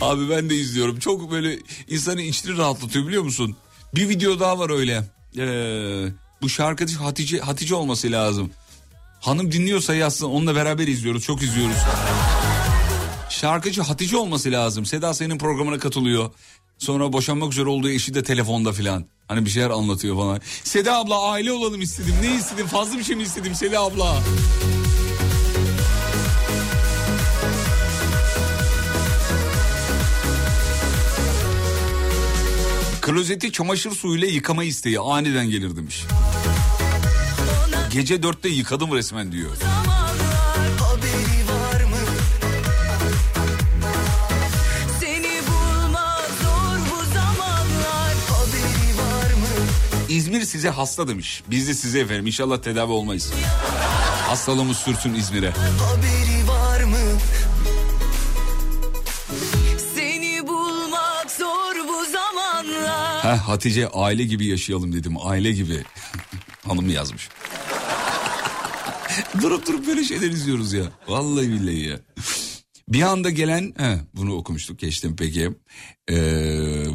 [0.00, 0.98] Abi ben de izliyorum.
[0.98, 3.56] Çok böyle insanın içini rahatlatıyor biliyor musun?
[3.94, 5.04] Bir video daha var öyle.
[5.38, 6.08] Ee,
[6.42, 8.50] bu şarkıcı Hatice Hatice olması lazım.
[9.20, 11.24] Hanım dinliyorsa yazsın onunla beraber izliyoruz.
[11.24, 11.76] Çok izliyoruz.
[13.30, 14.86] Şarkıcı Hatice olması lazım.
[14.86, 16.30] Seda senin programına katılıyor.
[16.78, 19.04] Sonra boşanmak üzere olduğu eşi de telefonda filan.
[19.28, 20.40] Hani bir şeyler anlatıyor falan.
[20.64, 22.14] Seda abla aile olalım istedim.
[22.22, 22.66] Ne istedim?
[22.66, 24.18] Fazla bir şey mi istedim Seda abla?
[33.02, 36.04] Klozeti çamaşır suyuyla yıkama isteği aniden gelir demiş.
[37.92, 39.50] Gece dörtte yıkadım resmen diyor.
[50.08, 51.42] İzmir size hasta demiş.
[51.50, 53.32] Biz de size efendim inşallah tedavi olmayız.
[54.28, 55.50] Hastalığımız sürsün İzmir'e.
[55.50, 56.96] Haberi var mı?
[59.94, 63.24] Seni bulmak zor bu zamanlar.
[63.24, 65.14] Heh, Hatice aile gibi yaşayalım dedim.
[65.24, 65.84] Aile gibi.
[66.68, 67.28] Hanım yazmış.
[69.42, 70.84] durup durup böyle şeyler izliyoruz ya.
[71.08, 72.00] Vallahi billahi ya.
[72.88, 75.50] Bir anda gelen, he, bunu okumuştuk geçtim peki.
[76.10, 76.14] Ee,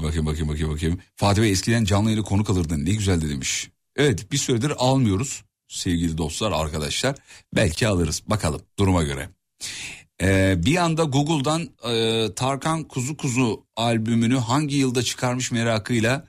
[0.04, 1.00] bakayım bakayım bakayım bakayım.
[1.16, 3.70] Fatih eskiden canlı yayına konuk alırdın ne güzel de demiş.
[3.96, 7.16] Evet bir süredir almıyoruz sevgili dostlar arkadaşlar.
[7.56, 9.30] Belki alırız bakalım duruma göre.
[10.22, 16.28] Ee, bir anda Google'dan e, Tarkan Kuzu Kuzu albümünü hangi yılda çıkarmış merakıyla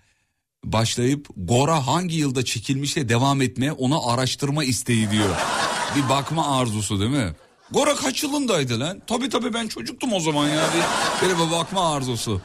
[0.65, 5.37] başlayıp Gora hangi yılda çekilmişe devam etmeye onu araştırma isteği diyor.
[5.97, 7.35] Bir bakma arzusu değil mi?
[7.71, 9.03] Gora kaç yılındaydı lan?
[9.07, 10.71] Tabii tabii ben çocuktum o zaman ya.
[11.23, 12.41] Bir, bir bakma arzusu.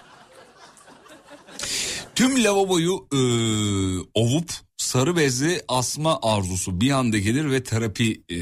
[2.15, 3.19] Tüm lavaboyu e,
[4.13, 8.35] ovup sarı bezle asma arzusu bir anda gelir ve terapi e,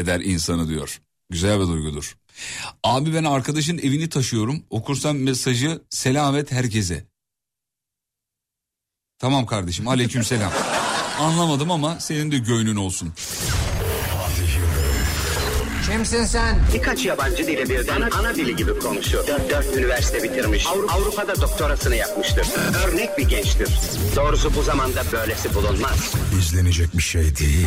[0.00, 1.00] eder insanı diyor.
[1.30, 2.16] Güzel bir duygudur.
[2.84, 4.62] Abi ben arkadaşın evini taşıyorum.
[4.70, 7.06] Okursam mesajı selamet herkese.
[9.18, 10.52] Tamam kardeşim aleyküm selam.
[11.18, 13.12] Anlamadım ama senin de göğnün olsun.
[15.92, 16.56] Kimsin sen?
[16.74, 19.26] Birkaç yabancı dili birden ana, dili gibi konuşuyor.
[19.26, 20.66] Dört, dört üniversite bitirmiş.
[20.66, 22.46] Avru- Avrupa'da doktorasını yapmıştır.
[22.86, 23.68] Örnek bir gençtir.
[24.16, 26.14] Doğrusu bu zamanda böylesi bulunmaz.
[26.38, 27.66] İzlenecek bir şey değil.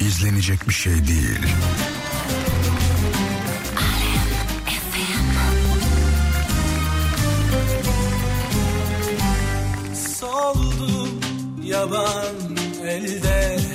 [0.00, 1.38] İzlenecek bir şey değil.
[10.50, 11.20] Soldum
[11.62, 12.36] yaban
[12.84, 13.69] elde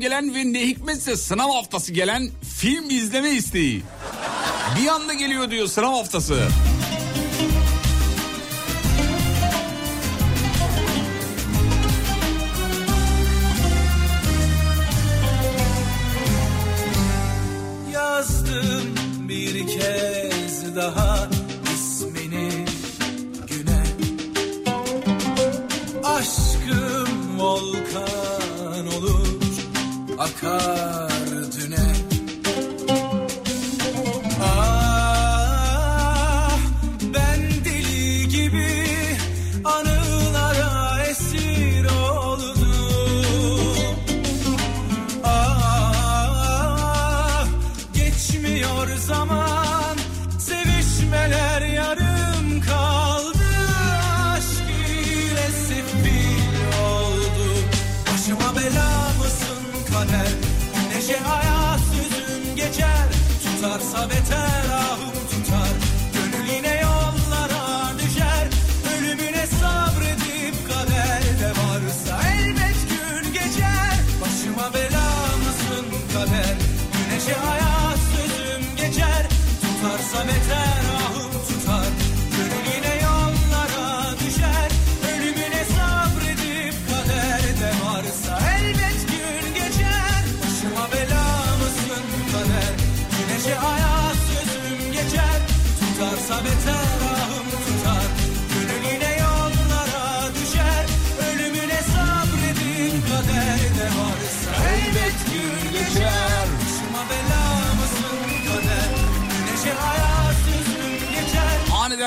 [0.00, 2.28] Gelen ve ne hikmetse sınav haftası gelen
[2.58, 3.82] film izleme isteği.
[4.82, 6.48] Bir anda geliyor diyor sınav haftası.
[74.60, 76.56] Başıma bela mısın kader?
[76.92, 79.28] Güneşe hayat sözüm geçer.
[79.60, 80.69] Tutarsa beter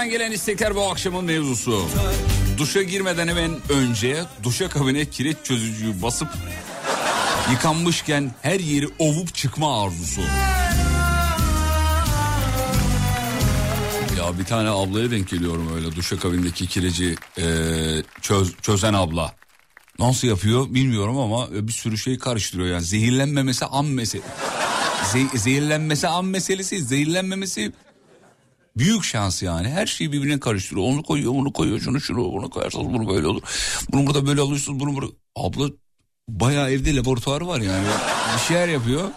[0.03, 1.85] Aniden gelen istekler bu akşamın mevzusu.
[2.57, 6.27] Duşa girmeden hemen önce duşa kabine kireç çözücüyü basıp
[7.51, 10.21] yıkanmışken her yeri ovup çıkma arzusu.
[14.17, 17.45] Ya bir tane ablaya denk geliyorum öyle duşa kabindeki kireci e,
[18.21, 19.35] çöz, çözen abla.
[19.99, 24.27] Nasıl yapıyor bilmiyorum ama bir sürü şey karıştırıyor yani zehirlenmemesi an meselesi.
[25.13, 27.71] Ze- zehirlenmesi an meselesi zehirlenmemesi
[28.78, 29.69] Büyük şans yani.
[29.69, 30.88] Her şeyi birbirine karıştırıyor.
[30.88, 33.41] Onu koyuyor, bunu koyuyor, şunu şunu, bunu koyarsanız bunu böyle olur.
[33.91, 35.11] Bunu burada böyle alıyorsunuz, bunu burada...
[35.36, 35.69] Abla
[36.30, 37.88] bayağı evde laboratuvarı var yani.
[38.36, 39.09] Bir şeyler yapıyor.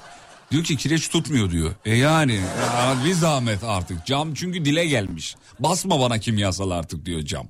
[0.50, 1.74] Diyor ki kireç tutmuyor diyor.
[1.84, 4.06] E yani ya bir zahmet artık.
[4.06, 5.36] Cam çünkü dile gelmiş.
[5.60, 7.48] Basma bana kimyasal artık diyor cam.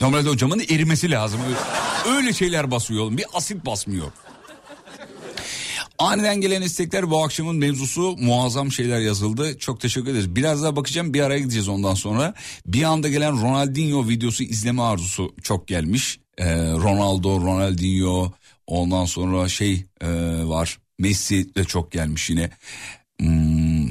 [0.00, 1.40] Normalde o camın erimesi lazım.
[2.08, 3.18] Öyle, şeyler basıyor oğlum.
[3.18, 4.12] Bir asit basmıyor.
[6.00, 9.58] Aniden gelen istekler bu akşamın mevzusu muazzam şeyler yazıldı.
[9.58, 10.36] Çok teşekkür ederiz.
[10.36, 12.34] Biraz daha bakacağım bir araya gideceğiz ondan sonra.
[12.66, 16.20] Bir anda gelen Ronaldinho videosu izleme arzusu çok gelmiş.
[16.38, 18.32] Ee, Ronaldo, Ronaldinho
[18.66, 20.08] ondan sonra şey e,
[20.44, 20.78] var.
[20.98, 22.50] Messi de çok gelmiş yine.
[23.20, 23.88] Hmm.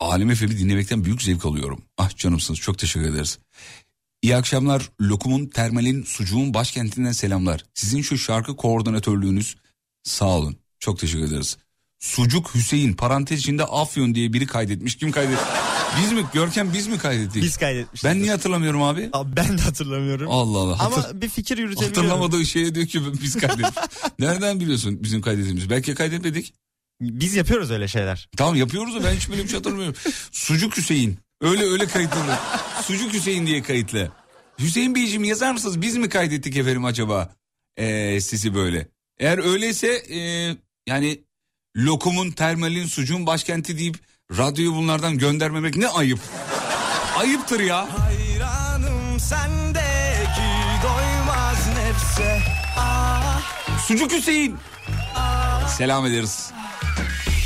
[0.00, 1.82] Alem FM'i dinlemekten büyük zevk alıyorum.
[1.98, 3.38] Ah canımsınız çok teşekkür ederiz.
[4.22, 4.90] İyi akşamlar.
[5.00, 7.64] Lokum'un, termalin, sucuğun başkentinden selamlar.
[7.74, 9.56] Sizin şu şarkı koordinatörlüğünüz
[10.06, 10.56] Sağ olun.
[10.80, 11.56] Çok teşekkür ederiz.
[11.98, 14.96] Sucuk Hüseyin parantez içinde Afyon diye biri kaydetmiş.
[14.96, 15.40] Kim kaydetmiş?
[16.02, 16.24] Biz mi?
[16.34, 17.42] Görkem biz mi kaydettik?
[17.42, 18.04] Biz kaydetmişiz.
[18.04, 19.10] Ben niye hatırlamıyorum abi?
[19.12, 20.30] Abi ben de hatırlamıyorum.
[20.30, 20.76] Allah Allah.
[20.80, 21.96] Ama Hatır- bir fikir yürütebiliyorum.
[22.02, 23.74] Hatırlamadığı şeye diyor ki biz kaydettik.
[24.18, 25.70] Nereden biliyorsun bizim kaydettiğimizi?
[25.70, 26.54] Belki kaydetmedik.
[27.00, 28.28] Biz yapıyoruz öyle şeyler.
[28.36, 29.96] Tamam yapıyoruz da ben hiç böyle bir şey hatırlamıyorum.
[30.32, 31.18] Sucuk Hüseyin.
[31.40, 32.18] Öyle öyle kayıtlı.
[32.82, 34.12] Sucuk Hüseyin diye kayıtlı.
[34.58, 35.80] Hüseyin Beyciğim yazar mısınız?
[35.82, 37.34] Biz mi kaydettik efendim acaba?
[37.76, 38.88] Ee, sizi böyle.
[39.18, 40.18] Eğer öyleyse e,
[40.86, 41.20] yani
[41.76, 43.96] lokumun, termalin, sucuğun başkenti deyip
[44.38, 46.18] radyoyu bunlardan göndermemek ne ayıp.
[47.18, 47.88] Ayıptır ya.
[47.98, 50.50] Hayranım sendeki
[50.82, 52.42] doymaz nefse
[52.76, 53.42] Ah
[53.86, 54.56] Sucuk Hüseyin.
[55.76, 56.50] Selam ederiz.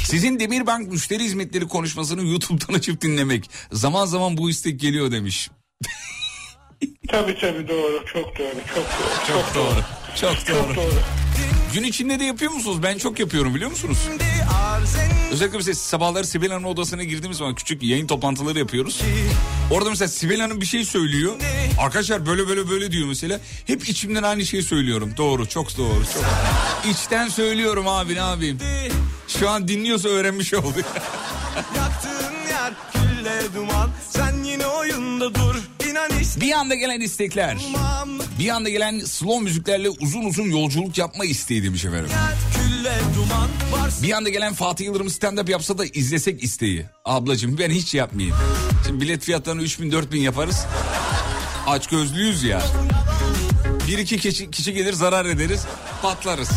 [0.04, 3.50] Sizin Demirbank müşteri hizmetleri konuşmasını YouTube'dan açıp dinlemek.
[3.72, 5.50] Zaman zaman bu istek geliyor demiş.
[7.08, 8.04] Tabii tabii doğru.
[8.06, 8.54] Çok doğru.
[8.74, 9.26] Çok doğru.
[9.26, 9.84] Çok doğru.
[10.20, 10.74] Çok doğru.
[10.74, 11.19] Çok doğru.
[11.74, 12.82] Gün içinde de yapıyor musunuz?
[12.82, 13.98] Ben çok yapıyorum biliyor musunuz?
[15.32, 19.00] Özellikle mesela sabahları Sibel Hanım'ın odasına girdiğimiz zaman küçük yayın toplantıları yapıyoruz.
[19.70, 21.32] Orada mesela Sibel Hanım bir şey söylüyor.
[21.78, 23.40] Arkadaşlar böyle böyle böyle diyor mesela.
[23.66, 25.14] Hep içimden aynı şeyi söylüyorum.
[25.16, 26.04] Doğru çok doğru.
[26.14, 26.24] Çok.
[26.94, 28.58] İçten söylüyorum abi ne yapayım.
[29.28, 30.74] Şu an dinliyorsa öğrenmiş oldu.
[36.36, 37.58] Bir anda gelen istekler.
[38.38, 42.10] Bir anda gelen slow müziklerle uzun uzun yolculuk yapma isteği demiş efendim.
[44.02, 46.86] Bir anda gelen Fatih Yıldırım stand-up yapsa da izlesek isteği.
[47.04, 48.36] Ablacığım ben hiç yapmayayım.
[48.86, 50.66] Şimdi bilet fiyatlarını 3000 4000 yaparız.
[51.66, 52.62] Aç gözlüyüz ya.
[53.88, 55.66] Bir iki kişi, kişi gelir zarar ederiz
[56.02, 56.50] patlarız.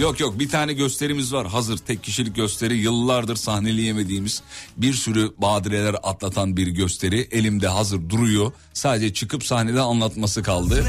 [0.00, 0.38] Yok yok.
[0.38, 1.46] Bir tane gösterimiz var.
[1.46, 1.78] Hazır.
[1.78, 2.76] Tek kişilik gösteri.
[2.76, 4.42] Yıllardır sahneleyemediğimiz
[4.76, 7.28] bir sürü badireler atlatan bir gösteri.
[7.30, 8.52] Elimde hazır duruyor.
[8.72, 10.84] Sadece çıkıp sahnede anlatması kaldı.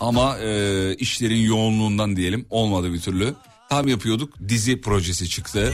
[0.00, 2.46] Ama e, işlerin yoğunluğundan diyelim.
[2.50, 3.34] Olmadı bir türlü.
[3.68, 4.34] Tam yapıyorduk.
[4.48, 5.72] Dizi projesi çıktı.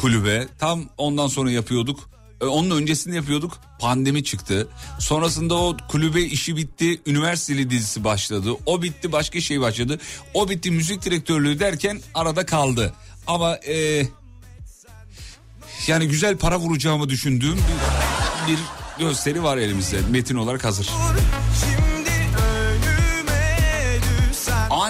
[0.00, 0.46] Kulübe.
[0.58, 2.10] Tam ondan sonra yapıyorduk
[2.40, 4.68] onun öncesinde yapıyorduk pandemi çıktı.
[4.98, 7.00] Sonrasında o kulübe işi bitti.
[7.06, 8.50] Üniversiteli dizisi başladı.
[8.66, 9.98] O bitti başka şey başladı.
[10.34, 12.94] O bitti müzik direktörlüğü derken arada kaldı.
[13.26, 14.06] Ama e,
[15.86, 17.58] yani güzel para vuracağımı düşündüğüm
[18.48, 18.58] bir, bir
[18.98, 20.00] gösteri var elimizde.
[20.10, 20.88] Metin olarak hazır.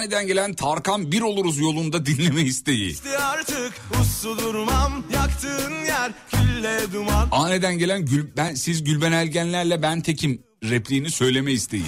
[0.07, 2.91] Aniden gelen Tarkan bir oluruz yolunda dinleme isteği.
[2.91, 9.81] İşte artık uslu durmam yaktığın yer külle duman Aniden gelen Gül, ben, siz Gülben Ergenlerle
[9.81, 11.83] ben tekim repliğini söyleme isteği.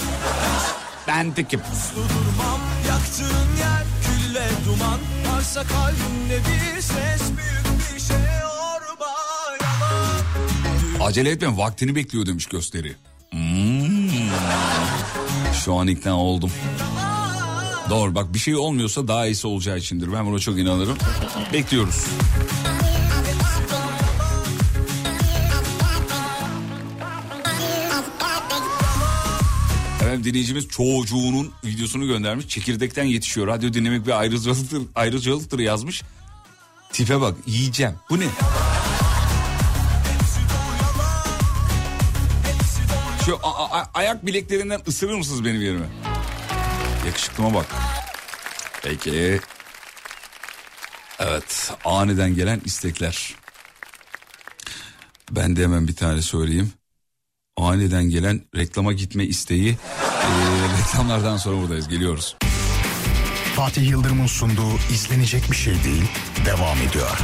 [1.08, 1.60] Ben tekim.
[1.60, 5.00] Uslu durmam yaktığın yer külle duman
[5.34, 9.10] Varsa kalbinde bir ses büyük bir şey orba
[9.62, 12.96] yalan Acele etme vaktini bekliyor demiş gösteri.
[13.32, 14.10] Hmm.
[15.66, 16.52] Şu an ikna oldum.
[18.00, 20.14] Doğru bak bir şey olmuyorsa daha iyisi olacağı içindir.
[20.14, 20.98] Ben buna çok inanırım.
[21.54, 22.06] Bekliyoruz.
[30.02, 32.48] Efendim dinleyicimiz çocuğunun videosunu göndermiş.
[32.48, 33.48] Çekirdekten yetişiyor.
[33.48, 36.04] Radyo dinlemek bir ayrıcalıktır, ayrıcalıktır yazmış.
[36.92, 37.94] Tipe bak yiyeceğim.
[38.10, 38.28] Bu ne?
[43.26, 43.40] Şu
[43.94, 46.09] ayak bileklerinden ısırır mısınız benim yerime?
[47.06, 47.66] Yakışıklıma bak.
[48.84, 49.40] Peki.
[51.20, 53.36] Evet aniden gelen istekler.
[55.32, 56.72] Ben de hemen bir tane söyleyeyim.
[57.58, 59.78] Aniden gelen reklama gitme isteği.
[60.24, 62.36] Ee, reklamlardan sonra buradayız geliyoruz.
[63.56, 66.04] Fatih Yıldırım'ın sunduğu izlenecek bir şey değil
[66.46, 67.18] devam ediyor.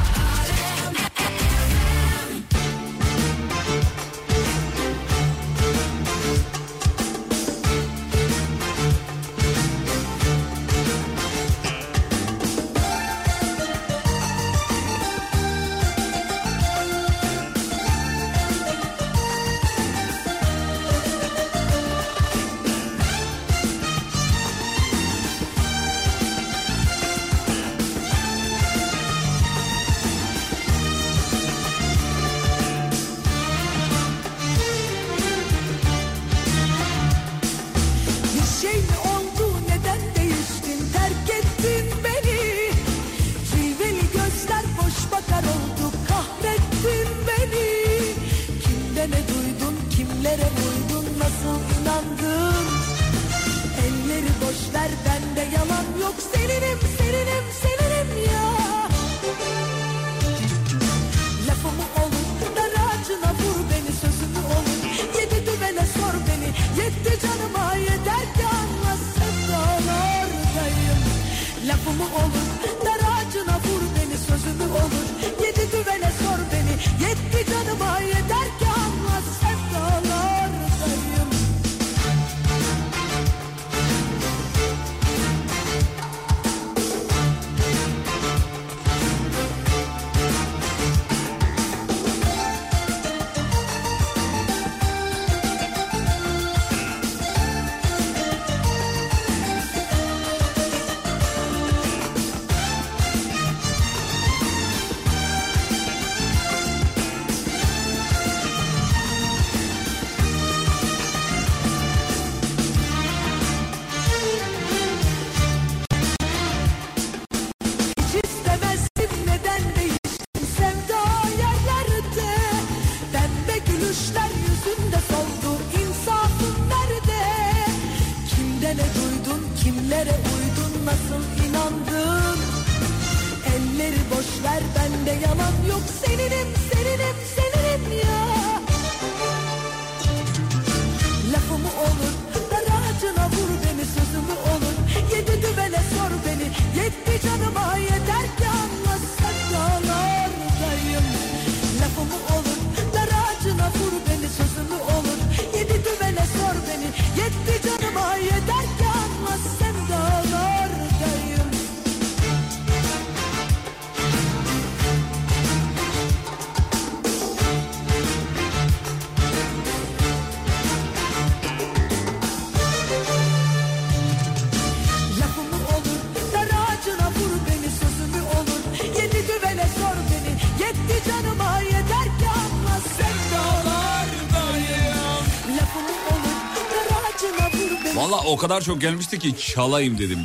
[188.35, 190.19] O kadar çok gelmişti ki çalayım dedim.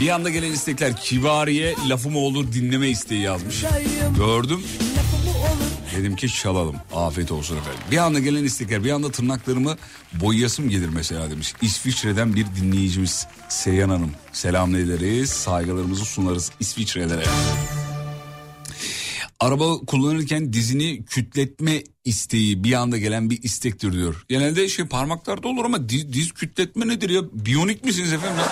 [0.00, 3.64] Bir anda gelen istekler kibariye lafımı olur dinleme isteği yazmış.
[4.16, 4.62] Gördüm.
[5.96, 6.76] Dedim ki çalalım.
[6.94, 7.80] Afiyet olsun efendim.
[7.90, 9.76] Bir anda gelen istekler bir anda tırnaklarımı
[10.12, 11.54] boyayasım gelir mesela demiş.
[11.62, 14.10] İsviçre'den bir dinleyicimiz Seyhan Hanım.
[14.32, 15.30] Selam ederiz.
[15.30, 17.24] Saygılarımızı sunarız İsviçre'lere.
[19.46, 24.24] Araba kullanırken dizini kütletme isteği bir anda gelen bir istektir diyor.
[24.28, 27.20] Genelde şey parmaklarda olur ama diz, diz kütletme nedir ya?
[27.32, 28.44] Biyonik misiniz efendim?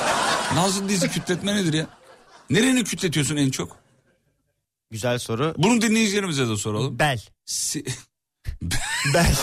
[0.55, 1.87] Nasıl dizi kütletme nedir ya?
[2.51, 3.77] Nereni kütletiyorsun en çok?
[4.91, 5.55] Güzel soru.
[5.59, 6.99] Bunu dinleyicilerimize de soralım.
[6.99, 7.23] Bel.
[7.47, 7.85] Si-
[9.15, 9.37] Bel.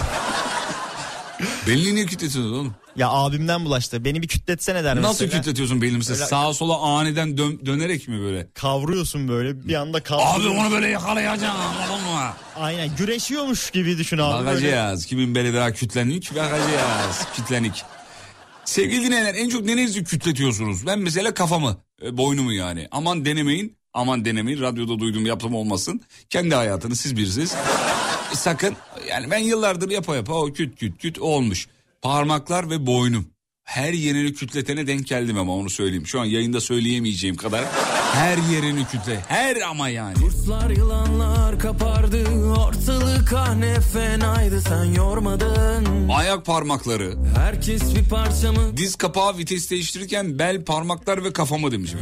[1.67, 2.75] Belini niye kütletiyorsun oğlum?
[2.95, 4.05] Ya abimden bulaştı.
[4.05, 5.41] Beni bir kütletsene der Nasıl mesela.
[5.41, 6.15] kütletiyorsun belini mesela?
[6.19, 8.47] Böyle- Sağa sola aniden dön- dönerek mi böyle?
[8.53, 10.57] Kavruyorsun böyle bir anda Abi kavruyorsun.
[10.59, 12.33] onu böyle yakalayacağım anladın mı?
[12.55, 14.45] Aynen güreşiyormuş gibi düşün abi.
[14.45, 14.51] böyle.
[14.51, 15.05] Bakacağız.
[15.05, 17.27] Kimin beli daha kütlenik bakacağız.
[17.35, 17.83] kütlenik.
[18.65, 20.85] Sevgili dinleyenler en çok nerenizi kütletiyorsunuz?
[20.87, 22.87] Ben mesela kafamı, e, boynumu yani.
[22.91, 24.61] Aman denemeyin, aman denemeyin.
[24.61, 26.01] Radyoda duyduğum yaptım olmasın.
[26.29, 27.55] Kendi hayatını siz bilirsiniz.
[28.33, 28.75] Sakın
[29.09, 31.67] yani ben yıllardır yapa yapa o küt küt küt olmuş.
[32.01, 33.25] Parmaklar ve boynum.
[33.63, 36.07] Her yerini kütletene denk geldim ama onu söyleyeyim.
[36.07, 37.65] Şu an yayında söyleyemeyeceğim kadar.
[38.13, 39.19] Her yerini kütle.
[39.27, 40.13] Her ama yani.
[40.13, 46.09] Kurtlar yılanlar kapardı ortalık ah ne fenaydı sen yormadın.
[46.09, 47.15] Ayak parmakları.
[47.35, 51.93] Herkes bir parçamı Diz kapağı vites değiştirirken bel, parmaklar ve kafamı demiş.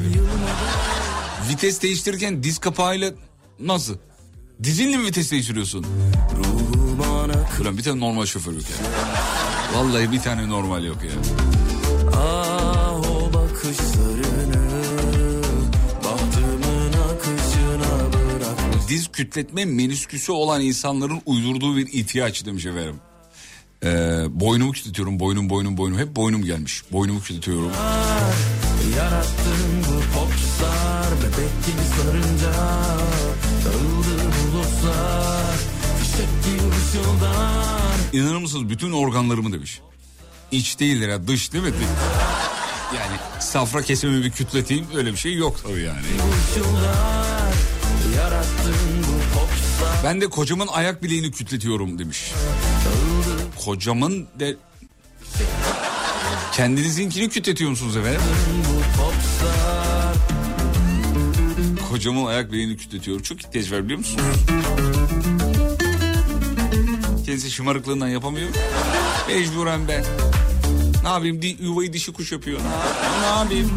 [1.49, 3.11] Vites değiştirirken diz kapağıyla
[3.59, 3.97] nasıl?
[4.63, 5.85] Dizinle mi vites değiştiriyorsun?
[7.61, 8.75] Ulan bir tane normal şoför yok ya.
[9.75, 11.11] Vallahi bir tane normal yok ya.
[12.17, 14.63] ah o bakışlarını
[16.03, 18.87] bahtımın akışına bırakmış.
[18.89, 22.95] Diz kütletme menüsküsü olan insanların uydurduğu bir ihtiyaç demiş efendim.
[23.83, 23.89] Ee,
[24.29, 25.99] boynumu kütletiyorum, boynum boynum boynum.
[25.99, 26.83] Hep boynum gelmiş.
[26.91, 27.71] Boynumu kütletiyorum.
[28.97, 32.53] Yarattın bu popstar bebek gibi sarınca
[33.65, 35.55] Dağıldı bulutlar
[35.99, 37.68] fişek gibi ışıldar
[38.13, 39.79] İnanır mısınız bütün organlarımı demiş.
[40.51, 41.71] İç değildir ya dış değil mi?
[42.95, 46.01] Yani safra kesimi bir kütleteyim öyle bir şey yok tabii yani.
[50.03, 52.31] Ben de kocamın ayak bileğini kütletiyorum demiş.
[53.65, 54.57] Kocamın de...
[56.53, 58.21] Kendinizinkini kütletiyor musunuz efendim?
[61.89, 63.23] Kocamın ayak bileğini kütletiyorum.
[63.23, 64.23] Çok ihtiyaç var biliyor musunuz?
[67.29, 68.49] Kendisi şımarıklığından yapamıyor.
[69.27, 70.03] Mecburen ben.
[71.03, 71.41] Ne yapayım?
[71.41, 72.59] Di, yuvayı dişi kuş yapıyor.
[73.21, 73.71] Ne, yapayım?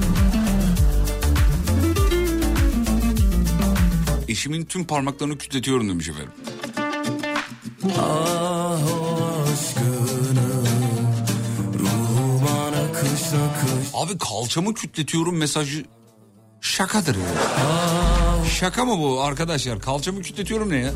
[4.29, 6.33] Eşimin tüm parmaklarını kütletiyorum demiş efendim.
[8.01, 8.79] Ah
[9.53, 10.65] aşkını
[12.73, 15.85] nakış nakış Abi kalçamı kütletiyorum mesajı
[16.61, 17.24] şakadır ya.
[18.51, 19.81] Şaka mı bu arkadaşlar?
[19.81, 20.93] Kalçamı kütletiyorum ne ya?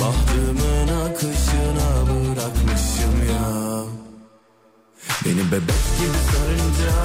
[0.00, 1.53] Bahtımın akışına
[2.44, 3.84] bırakmışım ya.
[5.24, 6.96] Beni bebek gibi sarınca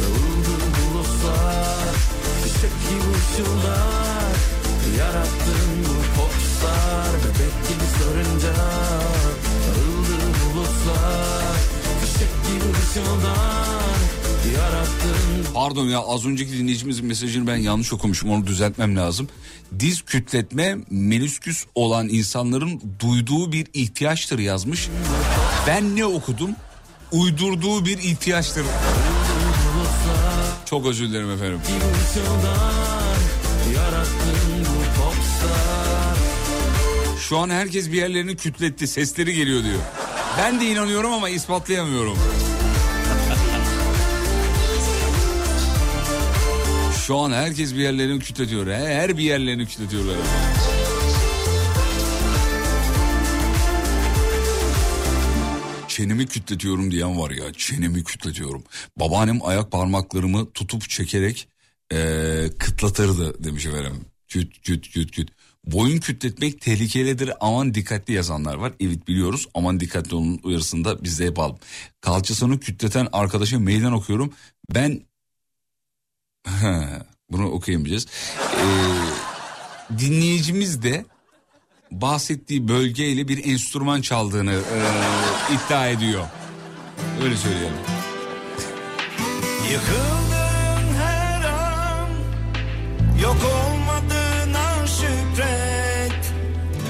[0.00, 1.94] Dağıldı bulutlar
[2.42, 4.34] Fişek gibi ışıldar
[4.98, 7.12] Yarattın bu popstar.
[7.24, 7.89] Bebek gibi
[15.60, 19.28] Pardon ya az önceki dinleyicimizin mesajını ben yanlış okumuşum onu düzeltmem lazım.
[19.78, 24.88] Diz kütletme menüsküs olan insanların duyduğu bir ihtiyaçtır yazmış.
[25.66, 26.50] Ben ne okudum?
[27.12, 28.64] Uydurduğu bir ihtiyaçtır.
[30.64, 31.60] Çok özür dilerim efendim.
[37.28, 39.80] Şu an herkes bir yerlerini kütletti sesleri geliyor diyor.
[40.38, 42.18] Ben de inanıyorum ama ispatlayamıyorum.
[47.10, 48.66] Şu an herkes bir yerlerini kütletiyor.
[48.66, 50.16] He, Her bir yerlerini kütletiyorlar.
[55.88, 57.52] Çenemi kütletiyorum diyen var ya.
[57.52, 58.62] Çenemi kütletiyorum.
[58.96, 61.48] Babaannem ayak parmaklarımı tutup çekerek
[61.92, 64.04] eee kıtlatırdı demiş efendim.
[64.28, 65.28] Küt küt küt küt.
[65.66, 68.72] Boyun kütletmek tehlikelidir aman dikkatli yazanlar var.
[68.80, 71.56] Evet biliyoruz aman dikkatli olun uyarısını da biz de yapalım.
[72.00, 74.32] Kalçasını kütleten arkadaşa meydan okuyorum.
[74.74, 75.00] Ben
[77.30, 78.06] bunu okuyamayacağız.
[78.56, 78.64] Ee,
[79.98, 81.04] dinleyicimiz de
[81.90, 84.78] bahsettiği bölgeyle bir enstrüman çaldığını e,
[85.54, 86.24] iddia ediyor.
[87.22, 87.74] Öyle söyleyelim.
[89.72, 92.08] Yıkıldığın her an
[93.22, 96.32] Yok olmadığına şükret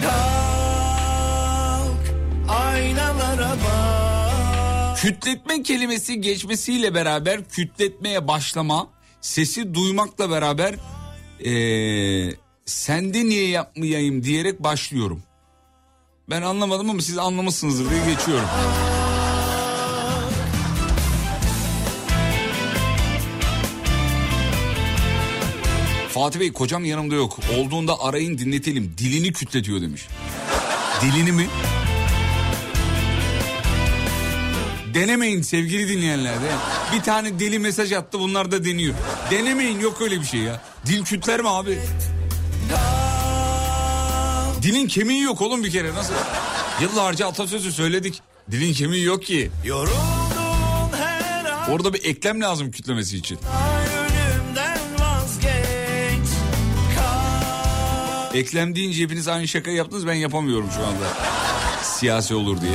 [0.02, 2.14] Kalk
[2.48, 8.88] aynalara bak Kütletme kelimesi geçmesiyle beraber kütletmeye başlama,
[9.20, 10.74] sesi duymakla beraber
[11.44, 12.34] ee,
[12.66, 15.22] sende niye yapmayayım diyerek başlıyorum.
[16.30, 18.48] Ben anlamadım ama siz anlamışsınızdır diye geçiyorum.
[26.08, 27.38] Fatih Bey kocam yanımda yok.
[27.58, 28.94] Olduğunda arayın dinletelim.
[28.98, 30.08] Dilini kütletiyor demiş.
[31.02, 31.46] Dilini mi?
[34.94, 36.34] Denemeyin sevgili dinleyenler.
[36.34, 36.50] de.
[36.94, 38.94] Bir tane deli mesaj attı bunlar da deniyor.
[39.30, 40.62] Denemeyin yok öyle bir şey ya.
[40.86, 41.78] Dil kütler mi abi?
[44.62, 46.14] Dilin kemiği yok oğlum bir kere nasıl?
[46.80, 48.22] Yıllarca atasözü söyledik.
[48.50, 49.50] Dilin kemiği yok ki.
[51.70, 53.38] Orada bir eklem lazım kütlemesi için.
[58.34, 61.04] Eklem deyince hepiniz aynı şaka yaptınız ben yapamıyorum şu anda.
[61.82, 62.72] Siyasi olur diye.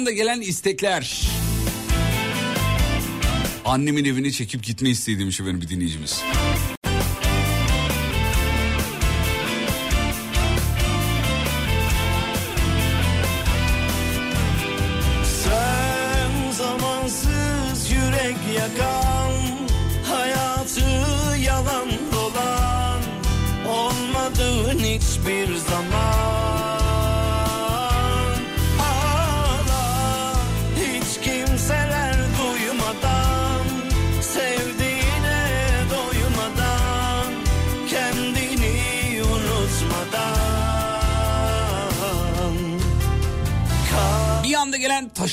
[0.00, 1.28] Anda gelen istekler.
[3.64, 6.22] Annemin evine çekip gitme isteği demiş efendim bir dinleyicimiz.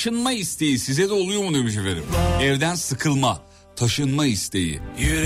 [0.07, 2.03] Taşınma isteği size de oluyor mu demiş efendim.
[2.41, 3.39] Evden sıkılma,
[3.75, 4.79] taşınma isteği.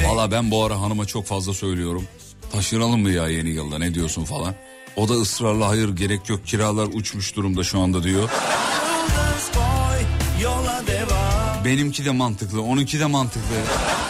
[0.07, 2.07] Valla ben bu ara hanıma çok fazla söylüyorum.
[2.51, 4.55] Taşınalım mı ya yeni yılda ne diyorsun falan.
[4.95, 8.29] O da ısrarla hayır gerek yok kiralar uçmuş durumda şu anda diyor.
[11.65, 13.55] Benimki de mantıklı, onunki de mantıklı.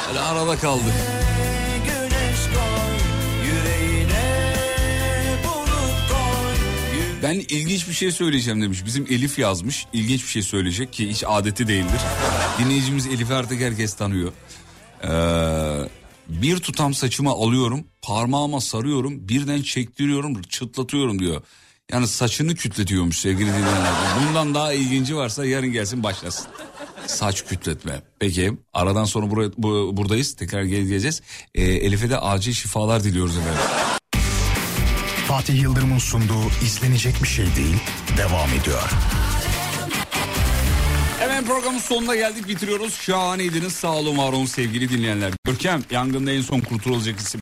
[0.07, 0.93] Böyle arada kaldık.
[7.23, 8.85] Ben ilginç bir şey söyleyeceğim demiş.
[8.85, 9.85] Bizim Elif yazmış.
[9.93, 12.02] İlginç bir şey söyleyecek ki hiç adeti değildir.
[12.60, 14.31] Dinleyicimiz Elif'i artık herkes tanıyor.
[15.03, 15.89] Ee,
[16.27, 21.41] bir tutam saçımı alıyorum, parmağıma sarıyorum, birden çektiriyorum, çıtlatıyorum diyor.
[21.91, 23.93] Yani saçını kütletiyormuş sevgili dinleyenler.
[24.19, 26.48] Bundan daha ilginci varsa yarın gelsin başlasın.
[27.07, 28.02] Saç kütletme.
[28.19, 30.35] Peki aradan sonra buraya, bu, buradayız.
[30.35, 31.22] Tekrar geleceğiz.
[31.56, 34.01] Ee, Elif'e de acil şifalar diliyoruz efendim.
[35.31, 37.75] Fatih Yıldırım'ın sunduğu izlenecek bir şey değil
[38.17, 38.89] devam ediyor.
[41.19, 42.93] Hemen programın sonuna geldik bitiriyoruz.
[42.93, 45.31] Şahaneydiniz sağ olun var olun sevgili dinleyenler.
[45.45, 47.41] Görkem yangında en son kurtulacak isim.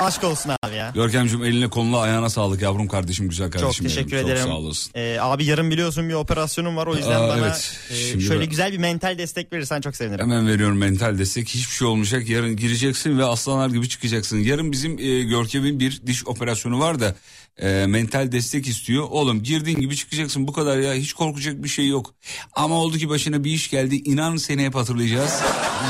[0.00, 0.90] Aşk olsun abi ya.
[0.94, 3.84] Görkemciğim eline koluna ayağına sağlık yavrum kardeşim güzel Çok kardeşim.
[3.84, 3.94] benim.
[3.96, 4.42] teşekkür Çok ederim.
[4.46, 4.92] sağ olasın.
[4.94, 7.72] Ee, abi yarın biliyorsun bir operasyonum var o yüzden Aa, bana evet.
[7.90, 10.20] e, şöyle ben- güzel bir mental destek verirsen çok sevinirim.
[10.30, 11.48] Hemen veriyorum mental destek.
[11.48, 12.28] Hiçbir şey olmayacak.
[12.28, 14.38] Yarın gireceksin ve aslanlar gibi çıkacaksın.
[14.38, 17.14] Yarın bizim e, Görkem'in bir diş operasyonu var da
[17.58, 19.04] e, mental destek istiyor.
[19.10, 20.94] Oğlum girdiğin gibi çıkacaksın bu kadar ya.
[20.94, 22.14] Hiç korkacak bir şey yok.
[22.54, 23.96] Ama oldu ki başına bir iş geldi.
[23.96, 25.40] İnan seni hep hatırlayacağız.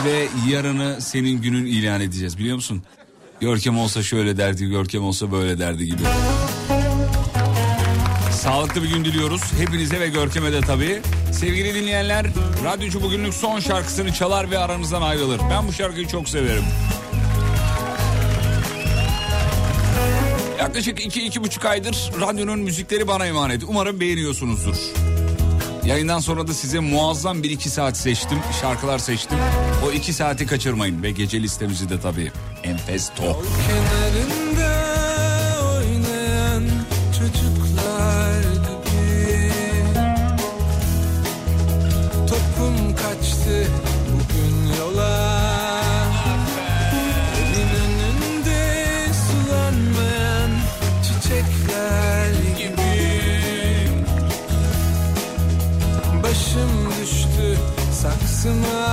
[0.05, 2.83] ve yarını senin günün ilan edeceğiz biliyor musun?
[3.41, 6.03] Görkem olsa şöyle derdi, Görkem olsa böyle derdi gibi.
[8.33, 9.43] Sağlıklı bir gün diliyoruz.
[9.59, 11.03] Hepinize ve Görkem'e de tabii.
[11.33, 12.27] Sevgili dinleyenler,
[12.65, 15.41] radyocu bugünlük son şarkısını çalar ve aranızdan ayrılır.
[15.51, 16.65] Ben bu şarkıyı çok severim.
[20.59, 23.63] Yaklaşık iki, iki buçuk aydır radyonun müzikleri bana emanet.
[23.69, 24.77] Umarım beğeniyorsunuzdur.
[25.87, 28.39] Yayından sonra da size muazzam bir iki saat seçtim.
[28.61, 29.39] Şarkılar seçtim.
[29.87, 31.03] O iki saati kaçırmayın.
[31.03, 32.33] Ve gece listemizi de tabii.
[32.65, 33.45] Enfes top.
[58.45, 58.85] kısma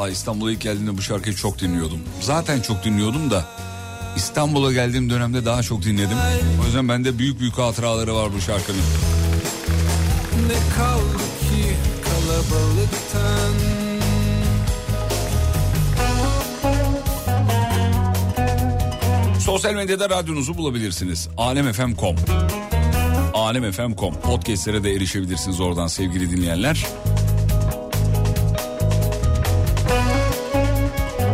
[0.00, 2.00] İstanbul'da, İstanbul'a ilk geldiğimde bu şarkıyı çok dinliyordum.
[2.20, 3.44] Zaten çok dinliyordum da
[4.16, 6.18] İstanbul'a geldiğim dönemde daha çok dinledim.
[6.62, 8.82] O yüzden bende büyük büyük hatıraları var bu şarkının.
[10.48, 13.79] Ne kaldı ki kalabalıktan?
[19.40, 21.28] Sosyal medyada radyonuzu bulabilirsiniz.
[21.36, 22.16] Alemfm.com
[23.34, 26.86] Alemfm.com Podcastlere de erişebilirsiniz oradan sevgili dinleyenler.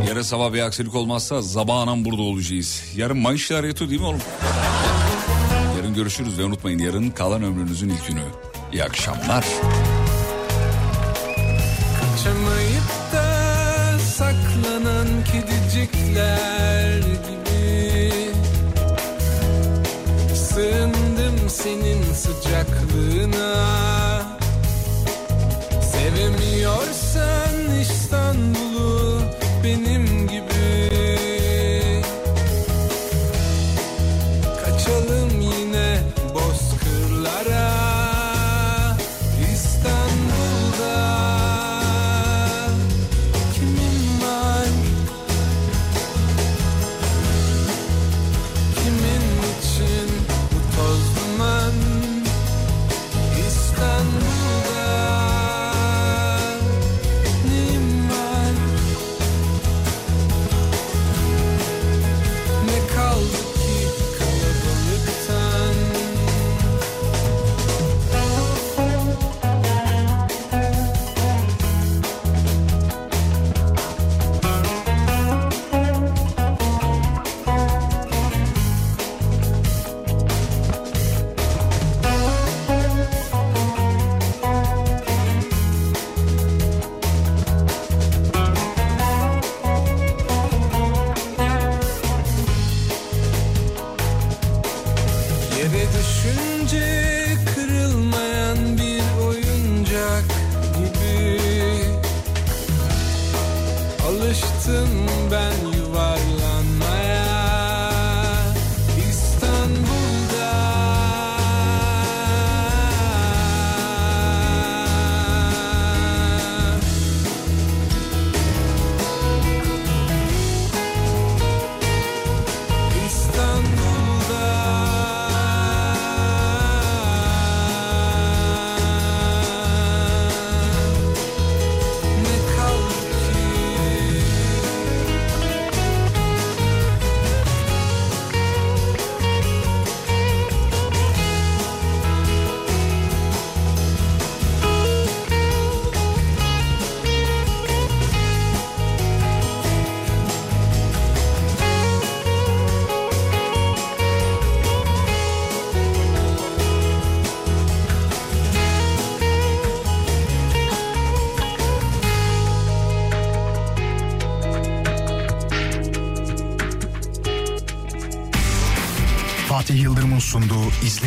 [0.08, 2.84] Yarın sabah bir aksilik olmazsa zabanan burada olacağız.
[2.96, 4.20] Yarın Mayıs şariyatı değil mi oğlum?
[5.76, 8.22] Yarın görüşürüz ve unutmayın yarın kalan ömrünüzün ilk günü.
[8.72, 9.44] İyi akşamlar.
[12.00, 17.45] Kaçamayıp da saklanan kedicikler gibi
[20.34, 23.56] Sığındım senin sıcaklığına.
[25.92, 26.55] Sevemiyorsan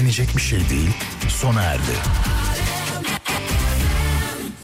[0.10, 0.90] İzlenecek bir şey değil
[1.28, 2.39] sona erdi.